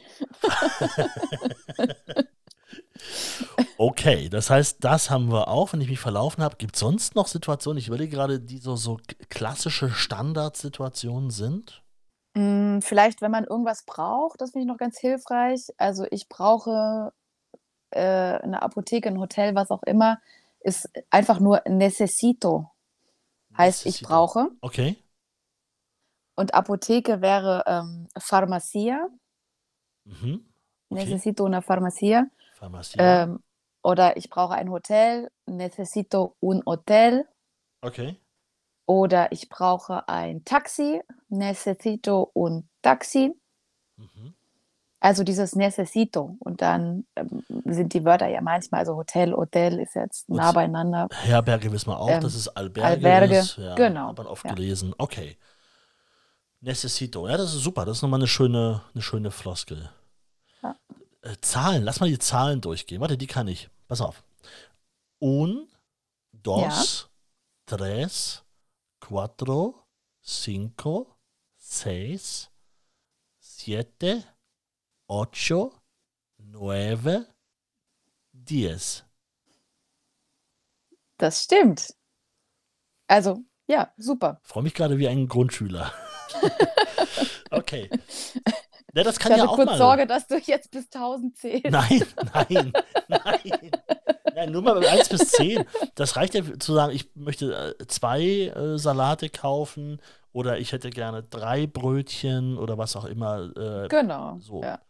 [3.77, 6.57] okay, das heißt, das haben wir auch, wenn ich mich verlaufen habe.
[6.57, 11.83] Gibt es sonst noch Situationen, ich überlege gerade, die so, so klassische Standardsituationen sind?
[12.37, 15.68] Hm, vielleicht, wenn man irgendwas braucht, das finde ich noch ganz hilfreich.
[15.77, 17.12] Also ich brauche
[17.94, 20.20] äh, eine Apotheke, ein Hotel, was auch immer,
[20.61, 22.70] ist einfach nur necesito.
[23.57, 24.04] Heißt, necesito.
[24.04, 24.50] ich brauche.
[24.61, 24.96] Okay.
[26.37, 29.09] Und Apotheke wäre ähm, Pharmacia.
[30.04, 30.44] Mhm.
[30.88, 31.04] Okay.
[31.04, 32.26] Necesito una farmacia.
[32.54, 33.22] Farmacia.
[33.22, 33.42] Ähm,
[33.83, 35.30] oder ich brauche ein Hotel.
[35.46, 37.28] Necesito un hotel.
[37.83, 38.16] Okay.
[38.87, 41.00] Oder ich brauche ein Taxi.
[41.28, 43.33] Necesito un taxi.
[43.96, 44.35] Mhm.
[45.04, 49.94] Also dieses Necesito und dann ähm, sind die Wörter ja manchmal, also Hotel, Hotel ist
[49.94, 51.08] jetzt nah und beieinander.
[51.12, 53.58] Herberge wissen wir auch, ähm, dass es Alberge, Alberge ist.
[53.58, 54.08] Ja, genau.
[54.08, 54.54] Hat man oft ja.
[54.54, 54.94] gelesen.
[54.96, 55.36] Okay.
[56.60, 57.84] Necesito, ja, das ist super.
[57.84, 59.90] Das ist nochmal eine schöne, eine schöne Floskel.
[60.62, 60.74] Ja.
[61.20, 63.02] Äh, Zahlen, lass mal die Zahlen durchgehen.
[63.02, 63.68] Warte, die kann ich.
[63.86, 64.24] Pass auf.
[65.20, 65.68] Un,
[66.32, 67.10] dos,
[67.68, 67.76] ja.
[67.76, 68.42] tres,
[69.00, 69.74] cuatro,
[70.22, 71.14] cinco,
[71.58, 72.50] seis,
[73.38, 74.24] siete,
[75.14, 75.72] ocho,
[76.38, 77.27] nueve,
[78.33, 79.05] diez.
[81.18, 81.94] Das stimmt.
[83.07, 84.40] Also, ja, super.
[84.42, 85.92] Ich freue mich gerade wie ein Grundschüler.
[87.53, 87.88] okay.
[88.92, 89.79] Ja, das kann ich hatte ja auch kurz mal.
[89.79, 91.70] Sorge, dass du jetzt bis 1000 zählst.
[91.70, 92.72] Nein, nein,
[93.07, 93.70] nein.
[94.35, 95.64] Nein, nur mal 1 bis 10.
[95.94, 100.00] Das reicht ja zu sagen, ich möchte äh, zwei äh, Salate kaufen
[100.33, 103.57] oder ich hätte gerne drei Brötchen oder was auch immer.
[103.57, 104.38] Äh, genau.
[104.40, 104.61] So.
[104.61, 104.81] Ja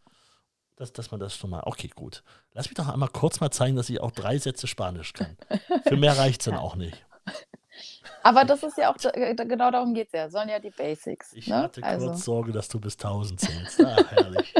[0.76, 1.62] dass, dass man das schon mal.
[1.64, 2.22] Okay, gut.
[2.52, 5.36] Lass mich doch einmal kurz mal zeigen, dass ich auch drei Sätze Spanisch kann.
[5.86, 7.04] Für mehr reicht es dann auch nicht.
[8.22, 10.30] Aber das ist ja auch, genau darum geht es ja.
[10.30, 11.32] Sollen ja die Basics.
[11.34, 11.56] Ich ne?
[11.56, 12.06] hatte also.
[12.06, 13.84] kurz Sorge, dass du bis 1000 zählst.
[13.84, 14.54] Ah, herrlich.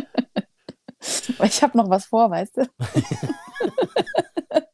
[1.43, 2.67] ich habe noch was vor, weißt du?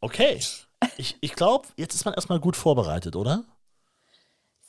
[0.00, 0.40] okay.
[0.96, 3.44] Ich, ich glaube, jetzt ist man erstmal gut vorbereitet, oder?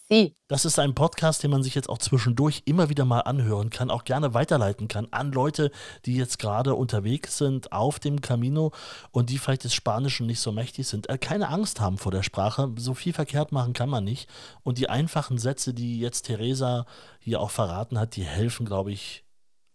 [0.10, 0.36] Sie.
[0.48, 3.90] Das ist ein Podcast, den man sich jetzt auch zwischendurch immer wieder mal anhören kann,
[3.90, 5.72] auch gerne weiterleiten kann an Leute,
[6.06, 8.74] die jetzt gerade unterwegs sind auf dem Camino
[9.12, 11.10] und die vielleicht des Spanischen nicht so mächtig sind.
[11.10, 12.72] Äh, keine Angst haben vor der Sprache.
[12.78, 14.30] So viel verkehrt machen kann man nicht.
[14.64, 16.86] Und die einfachen Sätze, die jetzt Theresa
[17.20, 19.24] hier auch verraten hat, die helfen, glaube ich,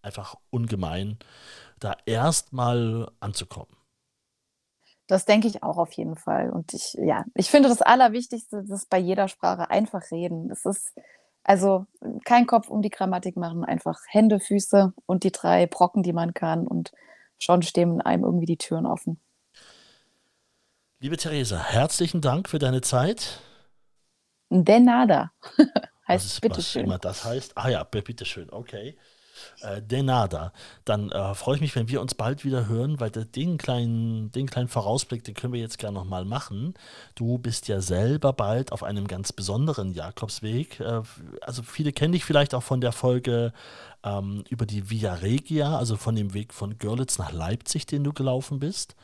[0.02, 1.18] einfach ungemein,
[1.80, 3.77] da erstmal anzukommen.
[5.08, 6.50] Das denke ich auch auf jeden Fall.
[6.50, 10.50] Und ich, ja, ich finde das Allerwichtigste, das bei jeder Sprache einfach reden.
[10.50, 10.94] Es ist
[11.42, 11.86] also
[12.26, 16.34] kein Kopf um die Grammatik machen, einfach Hände, Füße und die drei Brocken, die man
[16.34, 16.66] kann.
[16.66, 16.92] Und
[17.38, 19.18] schon stehen einem irgendwie die Türen offen.
[21.00, 23.40] Liebe Theresa, herzlichen Dank für deine Zeit.
[24.50, 25.32] De nada.
[26.06, 26.82] heißt was ist, bitteschön.
[26.82, 27.56] Was immer das heißt.
[27.56, 28.98] Ah ja, bitteschön, okay.
[29.60, 30.52] Äh, de nada.
[30.84, 34.46] Dann äh, freue ich mich, wenn wir uns bald wieder hören, weil den kleinen, den
[34.46, 36.74] kleinen Vorausblick, den können wir jetzt gerne nochmal machen.
[37.14, 40.80] Du bist ja selber bald auf einem ganz besonderen Jakobsweg.
[40.80, 41.02] Äh,
[41.40, 43.52] also viele kennen dich vielleicht auch von der Folge
[44.04, 48.12] ähm, über die Via Regia, also von dem Weg von Görlitz nach Leipzig, den du
[48.12, 48.94] gelaufen bist.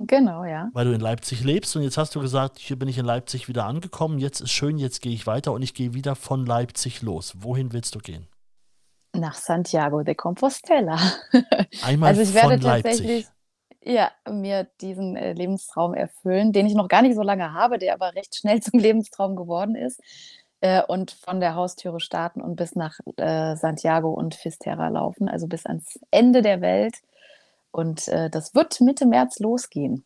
[0.00, 0.70] Genau, ja.
[0.72, 3.48] Weil du in Leipzig lebst und jetzt hast du gesagt, hier bin ich in Leipzig
[3.48, 7.02] wieder angekommen, jetzt ist schön, jetzt gehe ich weiter und ich gehe wieder von Leipzig
[7.02, 7.34] los.
[7.40, 8.26] Wohin willst du gehen?
[9.12, 10.98] Nach Santiago de Compostela.
[11.82, 13.26] Einmal also ich werde von tatsächlich
[13.82, 17.94] ja, mir diesen äh, Lebenstraum erfüllen, den ich noch gar nicht so lange habe, der
[17.94, 20.00] aber recht schnell zum Lebenstraum geworden ist.
[20.60, 25.46] Äh, und von der Haustüre starten und bis nach äh, Santiago und Fisterra laufen, also
[25.46, 26.96] bis ans Ende der Welt.
[27.70, 30.04] Und äh, das wird Mitte März losgehen.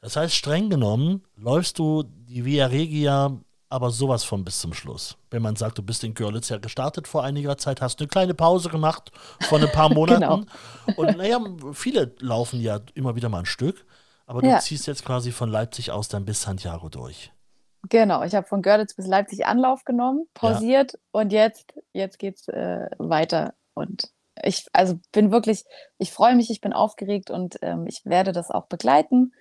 [0.00, 3.38] Das heißt, streng genommen läufst du die Via Regia
[3.72, 5.16] aber sowas von bis zum Schluss.
[5.30, 8.34] Wenn man sagt, du bist in Görlitz ja gestartet vor einiger Zeit, hast eine kleine
[8.34, 9.10] Pause gemacht
[9.48, 10.46] von ein paar Monaten.
[10.86, 10.96] genau.
[10.96, 11.40] Und naja,
[11.72, 13.86] viele laufen ja immer wieder mal ein Stück,
[14.26, 14.58] aber du ja.
[14.58, 17.32] ziehst jetzt quasi von Leipzig aus dann bis Santiago durch.
[17.88, 20.98] Genau, ich habe von Görlitz bis Leipzig Anlauf genommen, pausiert ja.
[21.12, 23.54] und jetzt, jetzt geht es äh, weiter.
[23.72, 24.12] Und
[24.42, 25.64] ich also bin wirklich,
[25.96, 29.32] ich freue mich, ich bin aufgeregt und ähm, ich werde das auch begleiten.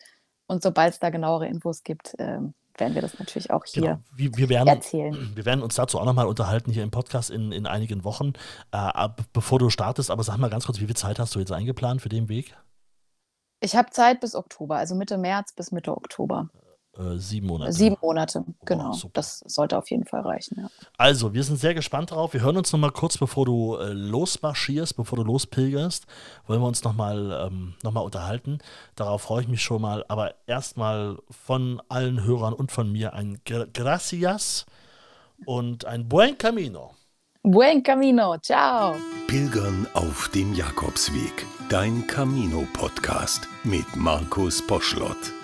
[0.47, 3.99] Und sobald es da genauere Infos gibt, ähm, werden wir das natürlich auch hier genau.
[4.13, 5.31] wir, wir werden, erzählen.
[5.35, 8.33] Wir werden uns dazu auch nochmal unterhalten hier im Podcast in, in einigen Wochen,
[8.71, 10.11] äh, bevor du startest.
[10.11, 12.55] Aber sag mal ganz kurz, wie viel Zeit hast du jetzt eingeplant für den Weg?
[13.59, 16.49] Ich habe Zeit bis Oktober, also Mitte März bis Mitte Oktober.
[17.01, 17.73] Äh, sieben Monate.
[17.73, 18.91] Sieben Monate, genau.
[19.03, 20.57] Oh, das sollte auf jeden Fall reichen.
[20.61, 20.69] Ja.
[20.97, 22.33] Also, wir sind sehr gespannt drauf.
[22.33, 26.05] Wir hören uns nochmal kurz, bevor du äh, losmarschierst, bevor du lospilgerst.
[26.47, 28.59] Wollen wir uns nochmal ähm, noch unterhalten.
[28.95, 30.05] Darauf freue ich mich schon mal.
[30.07, 34.65] Aber erstmal von allen Hörern und von mir ein Gracias
[35.45, 36.91] und ein Buen Camino.
[37.43, 38.95] Buen Camino, ciao.
[39.27, 41.45] Pilgern auf dem Jakobsweg.
[41.69, 45.40] Dein Camino-Podcast mit Markus Poschlott.